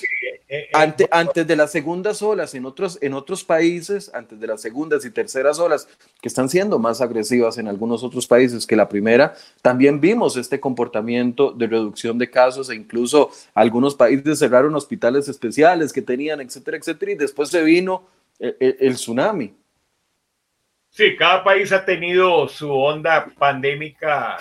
[0.55, 4.61] Eh, eh, antes de las segundas olas en otros, en otros países, antes de las
[4.61, 5.89] segundas y terceras olas,
[6.21, 10.61] que están siendo más agresivas en algunos otros países que la primera, también vimos este
[10.61, 16.77] comportamiento de reducción de casos e incluso algunos países cerraron hospitales especiales que tenían, etcétera,
[16.77, 18.07] etcétera, y después se vino
[18.39, 19.55] el, el tsunami.
[20.91, 24.37] Sí, cada país ha tenido su onda pandémica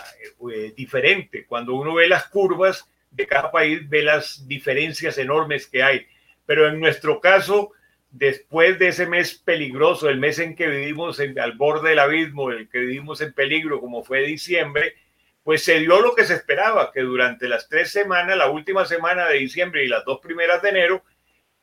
[0.54, 1.46] eh, diferente.
[1.46, 6.08] Cuando uno ve las curvas, de cada país ve las diferencias enormes que hay.
[6.46, 7.72] Pero en nuestro caso,
[8.10, 12.70] después de ese mes peligroso, el mes en que vivimos al borde del abismo, el
[12.70, 14.96] que vivimos en peligro, como fue diciembre,
[15.44, 19.28] pues se dio lo que se esperaba, que durante las tres semanas, la última semana
[19.28, 21.04] de diciembre y las dos primeras de enero,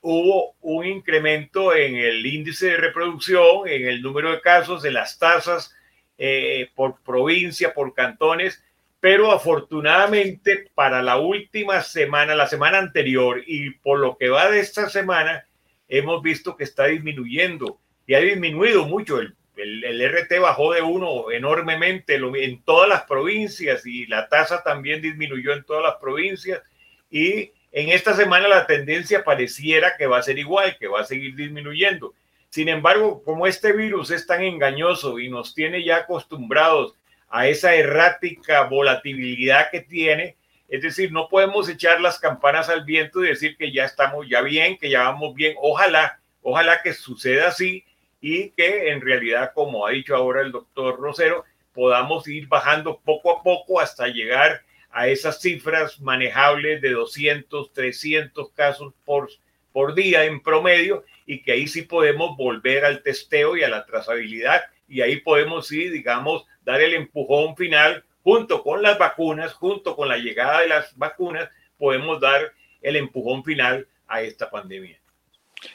[0.01, 5.19] hubo un incremento en el índice de reproducción, en el número de casos, en las
[5.19, 5.75] tasas
[6.17, 8.63] eh, por provincia, por cantones,
[9.01, 14.61] pero afortunadamente para la última semana, la semana anterior y por lo que va de
[14.61, 15.47] esta semana,
[15.89, 19.21] hemos visto que está disminuyendo y ha disminuido mucho.
[19.21, 25.03] El, el, RT bajó de uno enormemente en todas las provincias y la tasa también
[25.03, 26.63] disminuyó en todas las provincias
[27.11, 31.05] y en esta semana la tendencia pareciera que va a ser igual, que va a
[31.05, 32.15] seguir disminuyendo.
[32.49, 36.95] Sin embargo, como este virus es tan engañoso y nos tiene ya acostumbrados
[37.29, 40.37] a esa errática volatilidad que tiene.
[40.69, 44.43] Es decir, no podemos echar las campanas al viento y decir que ya estamos ya
[44.43, 45.55] bien, que ya vamos bien.
[45.61, 47.85] Ojalá, ojalá que suceda así
[48.21, 53.39] y que en realidad, como ha dicho ahora el doctor Rosero, podamos ir bajando poco
[53.39, 59.31] a poco hasta llegar a esas cifras manejables de 200, 300 casos por,
[59.73, 63.85] por día en promedio y que ahí sí podemos volver al testeo y a la
[63.85, 69.95] trazabilidad y ahí podemos ir, digamos, dar el empujón final junto con las vacunas, junto
[69.95, 74.99] con la llegada de las vacunas, podemos dar el empujón final a esta pandemia.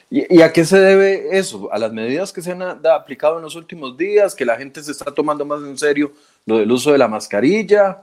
[0.08, 1.70] ¿Y, a qué se debe eso?
[1.72, 4.34] ¿A las medidas que se han aplicado en los últimos días?
[4.34, 6.12] ¿Que la gente se está tomando más en serio
[6.46, 8.00] lo del uso de la mascarilla?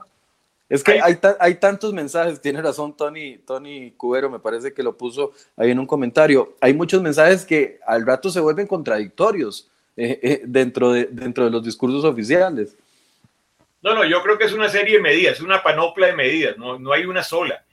[0.68, 4.96] Es que hay, hay, tantos mensajes, tiene razón Tony, Tony Cubero, me parece que lo
[4.96, 6.56] puso ahí en un comentario.
[6.60, 11.50] Hay muchos mensajes que al rato se vuelven contradictorios eh, eh, dentro, de, dentro de
[11.50, 12.76] los discursos oficiales.
[13.82, 16.78] No, no, yo creo que es una serie de medidas, una panopla de medidas, no,
[16.78, 17.64] no hay una sola.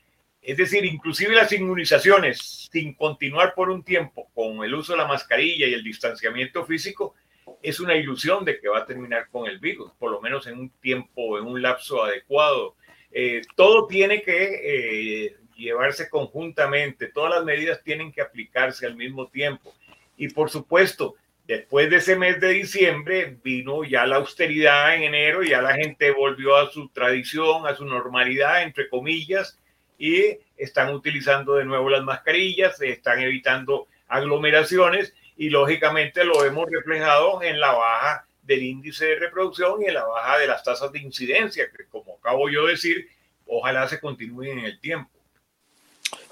[0.41, 5.07] Es decir, inclusive las inmunizaciones, sin continuar por un tiempo con el uso de la
[5.07, 7.15] mascarilla y el distanciamiento físico,
[7.61, 10.59] es una ilusión de que va a terminar con el virus, por lo menos en
[10.59, 12.75] un tiempo, en un lapso adecuado.
[13.11, 19.73] Eh, todo tiene que llevarse conjuntamente, todas las medidas tienen que aplicarse al mismo tiempo.
[20.17, 21.15] Y por supuesto,
[21.49, 26.11] después de ese mes de diciembre vino ya la austeridad en enero, ya la gente
[26.11, 29.57] volvió a su tradición, a su normalidad, entre comillas,
[29.97, 37.41] y están utilizando de nuevo las mascarillas, están evitando aglomeraciones y lógicamente lo hemos reflejado
[37.41, 40.99] en la baja del índice de reproducción y en la baja de las tasas de
[40.99, 43.09] incidencia, que como acabo yo de decir,
[43.47, 45.09] ojalá se continúen en el tiempo.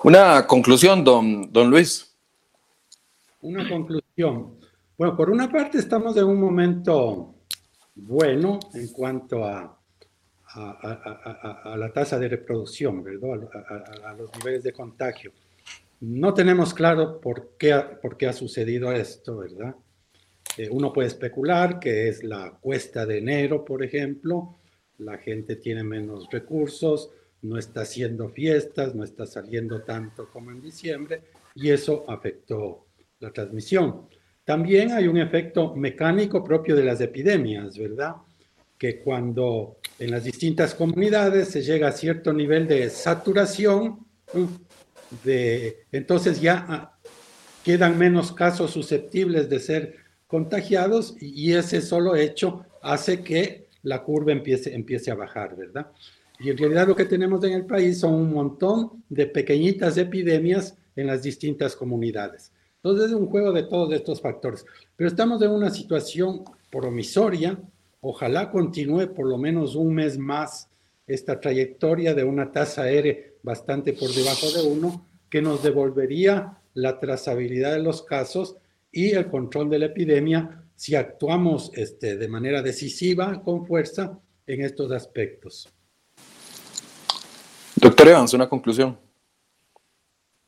[0.03, 2.15] Una conclusión, don, don Luis.
[3.41, 4.56] Una conclusión.
[4.97, 7.35] Bueno, por una parte estamos en un momento
[7.93, 9.79] bueno en cuanto a,
[10.55, 13.47] a, la tasa de reproducción, ¿verdad?
[14.03, 15.33] A, los niveles de contagio.
[15.99, 19.75] No tenemos claro por qué, por qué ha sucedido esto, ¿verdad?
[20.57, 24.57] Eh, uno puede especular que es la cuesta de enero, por ejemplo,
[24.97, 27.11] la gente tiene menos recursos,
[27.43, 31.21] no está haciendo fiestas, no está saliendo tanto como en diciembre,
[31.53, 32.87] y eso afectó
[33.19, 34.07] la transmisión.
[34.47, 38.15] También hay un efecto mecánico propio de las epidemias, ¿verdad?
[38.77, 44.05] Que cuando en las distintas comunidades se llega a cierto nivel de saturación,
[45.25, 46.97] de, entonces ya ah,
[47.61, 49.95] quedan menos casos susceptibles de ser
[50.27, 55.87] contagiados y ese solo hecho hace que la curva empiece, empiece a bajar, ¿verdad?
[56.39, 60.77] Y en realidad lo que tenemos en el país son un montón de pequeñitas epidemias
[60.95, 62.53] en las distintas comunidades.
[62.87, 64.65] Entonces es un juego de todos estos factores.
[64.95, 67.59] Pero estamos en una situación promisoria.
[67.99, 70.69] Ojalá continúe por lo menos un mes más
[71.05, 76.97] esta trayectoria de una tasa R bastante por debajo de uno, que nos devolvería la
[76.97, 78.55] trazabilidad de los casos
[78.89, 84.61] y el control de la epidemia si actuamos este, de manera decisiva, con fuerza, en
[84.61, 85.67] estos aspectos.
[87.75, 89.06] Doctor Evans, una conclusión.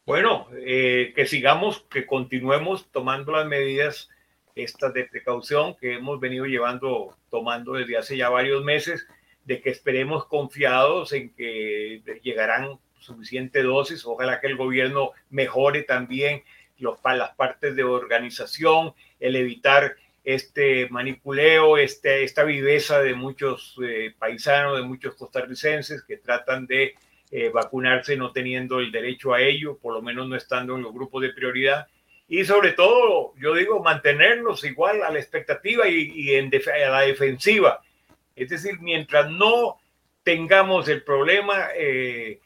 [0.09, 4.09] Bueno, eh, que sigamos, que continuemos tomando las medidas
[4.55, 9.05] estas de precaución que hemos venido llevando, tomando desde hace ya varios meses,
[9.45, 16.41] de que esperemos confiados en que llegarán suficiente dosis, ojalá que el gobierno mejore también
[16.79, 24.15] los, las partes de organización, el evitar este manipuleo, este, esta viveza de muchos eh,
[24.17, 26.95] paisanos, de muchos costarricenses que tratan de
[27.31, 30.93] eh, vacunarse no teniendo el derecho a ello, por lo menos no estando en los
[30.93, 31.87] grupos de prioridad.
[32.27, 37.81] Y sobre todo, yo digo, mantenernos igual a la expectativa y, en a la defensiva.
[38.35, 39.79] Es decir, mientras no
[40.23, 42.39] tengamos el problema eh,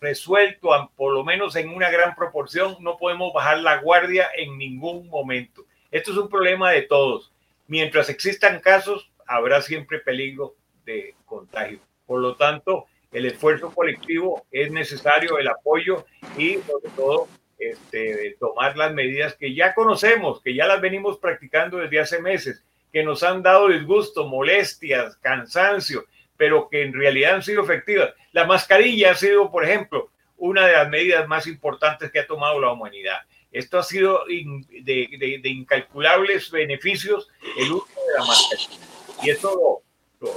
[0.00, 5.08] resuelto, por lo menos en una gran proporción, no podemos bajar la guardia en ningún
[5.08, 5.64] momento.
[5.90, 7.32] Esto es un problema de todos.
[7.66, 10.54] Mientras existan casos, habrá siempre peligro
[10.84, 11.80] de contagio.
[12.06, 16.06] Por lo tanto, el esfuerzo colectivo es necesario, el apoyo
[16.36, 21.78] y sobre todo este, tomar las medidas que ya conocemos, que ya las venimos practicando
[21.78, 26.06] desde hace meses, que nos han dado disgusto, molestias, cansancio,
[26.36, 28.12] pero que en realidad han sido efectivas.
[28.32, 32.60] La mascarilla ha sido, por ejemplo, una de las medidas más importantes que ha tomado
[32.60, 33.18] la humanidad.
[33.52, 38.86] Esto ha sido de, incalculables beneficios el uso de la mascarilla.
[39.22, 39.82] Y eso
[40.20, 40.30] lo,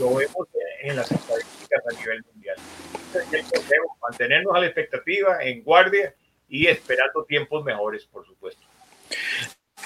[0.00, 0.48] lo vemos
[0.82, 2.56] en las estadísticas a nivel mundial.
[4.02, 6.14] mantenernos a la expectativa, en guardia
[6.48, 8.62] y esperando tiempos mejores, por supuesto.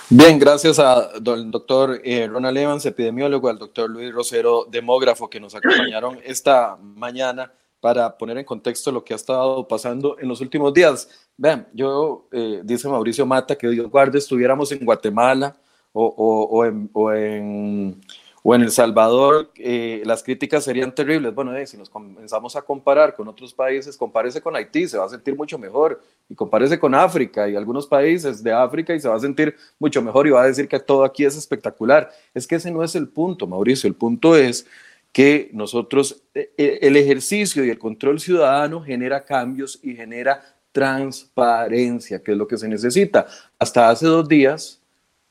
[0.09, 5.55] Bien, gracias al doctor eh, Ronald Evans, epidemiólogo, al doctor Luis Rosero, demógrafo, que nos
[5.55, 10.75] acompañaron esta mañana para poner en contexto lo que ha estado pasando en los últimos
[10.75, 11.09] días.
[11.37, 15.57] Vean, yo, eh, dice Mauricio Mata, que Dios guarde, estuviéramos en Guatemala
[15.93, 18.01] o, o, o en o en
[18.43, 21.35] El Salvador eh, las críticas serían terribles.
[21.35, 25.05] Bueno, eh, si nos comenzamos a comparar con otros países, compárese con Haití, se va
[25.05, 29.09] a sentir mucho mejor, y compárese con África y algunos países de África y se
[29.09, 32.11] va a sentir mucho mejor y va a decir que todo aquí es espectacular.
[32.33, 34.67] Es que ese no es el punto, Mauricio, el punto es
[35.13, 40.41] que nosotros, eh, el ejercicio y el control ciudadano genera cambios y genera
[40.73, 43.27] transparencia, que es lo que se necesita.
[43.59, 44.80] Hasta hace dos días,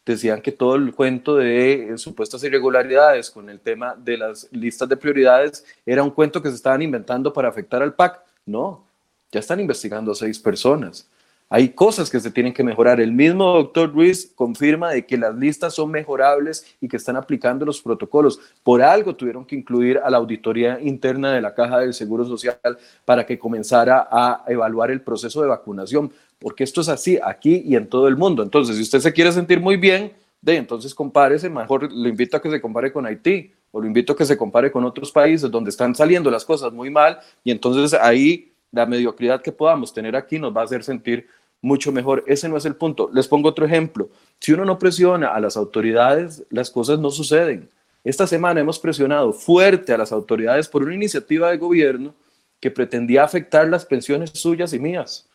[0.05, 4.97] decían que todo el cuento de supuestas irregularidades con el tema de las listas de
[4.97, 8.19] prioridades era un cuento que se estaban inventando para afectar al PAC.
[8.45, 8.85] No,
[9.31, 11.07] ya están investigando a seis personas.
[11.51, 13.01] Hay cosas que se tienen que mejorar.
[13.01, 17.65] El mismo doctor Ruiz confirma de que las listas son mejorables y que están aplicando
[17.65, 18.39] los protocolos.
[18.61, 22.59] Por algo tuvieron que incluir a la auditoría interna de la Caja del Seguro Social
[23.03, 27.75] para que comenzara a evaluar el proceso de vacunación porque esto es así aquí y
[27.75, 28.41] en todo el mundo.
[28.41, 32.41] Entonces, si usted se quiere sentir muy bien, de entonces compárese, mejor lo invito a
[32.41, 35.51] que se compare con Haití o lo invito a que se compare con otros países
[35.51, 40.15] donde están saliendo las cosas muy mal y entonces ahí la mediocridad que podamos tener
[40.15, 41.27] aquí nos va a hacer sentir
[41.61, 42.23] mucho mejor.
[42.27, 43.09] Ese no es el punto.
[43.13, 44.09] Les pongo otro ejemplo.
[44.39, 47.69] Si uno no presiona a las autoridades, las cosas no suceden.
[48.03, 52.13] Esta semana hemos presionado fuerte a las autoridades por una iniciativa de gobierno
[52.59, 55.29] que pretendía afectar las pensiones suyas y mías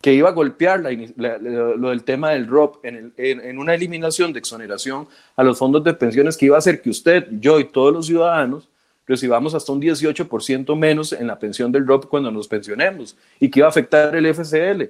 [0.00, 5.06] que iba a golpear lo del tema del ROP en, en, una eliminación de exoneración
[5.36, 8.06] a los fondos de pensiones que iba a hacer que usted, yo y todos los
[8.06, 8.68] ciudadanos
[9.06, 13.60] recibamos hasta un 18% menos en la pensión del ROP cuando nos pensionemos y que
[13.60, 14.84] iba a afectar el FCL.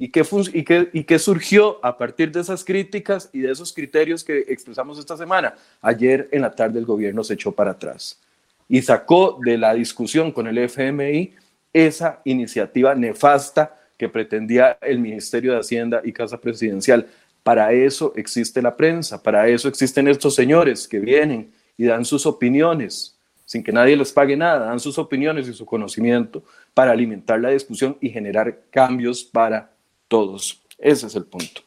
[0.00, 3.72] ¿Y qué, y, qué, ¿Y qué surgió a partir de esas críticas y de esos
[3.72, 5.54] criterios que expresamos esta semana?
[5.82, 8.20] Ayer en la tarde el gobierno se echó para atrás
[8.68, 11.34] y sacó de la discusión con el FMI
[11.72, 17.08] esa iniciativa nefasta que pretendía el Ministerio de Hacienda y Casa Presidencial.
[17.42, 22.24] Para eso existe la prensa, para eso existen estos señores que vienen y dan sus
[22.24, 27.40] opiniones, sin que nadie les pague nada, dan sus opiniones y su conocimiento para alimentar
[27.40, 29.72] la discusión y generar cambios para
[30.08, 30.60] todos.
[30.78, 31.62] Ese es el punto.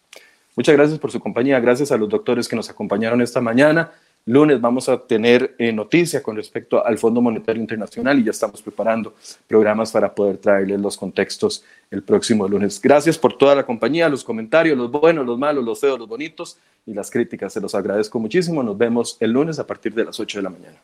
[0.56, 3.92] Muchas gracias por su compañía, gracias a los doctores que nos acompañaron esta mañana.
[4.26, 8.62] Lunes vamos a tener eh, noticia con respecto al Fondo Monetario Internacional y ya estamos
[8.62, 9.16] preparando
[9.48, 12.80] programas para poder traerles los contextos el próximo lunes.
[12.80, 16.58] Gracias por toda la compañía, los comentarios, los buenos, los malos, los feos, los bonitos
[16.86, 17.54] y las críticas.
[17.54, 18.62] Se los agradezco muchísimo.
[18.62, 20.78] Nos vemos el lunes a partir de las 8 de la mañana.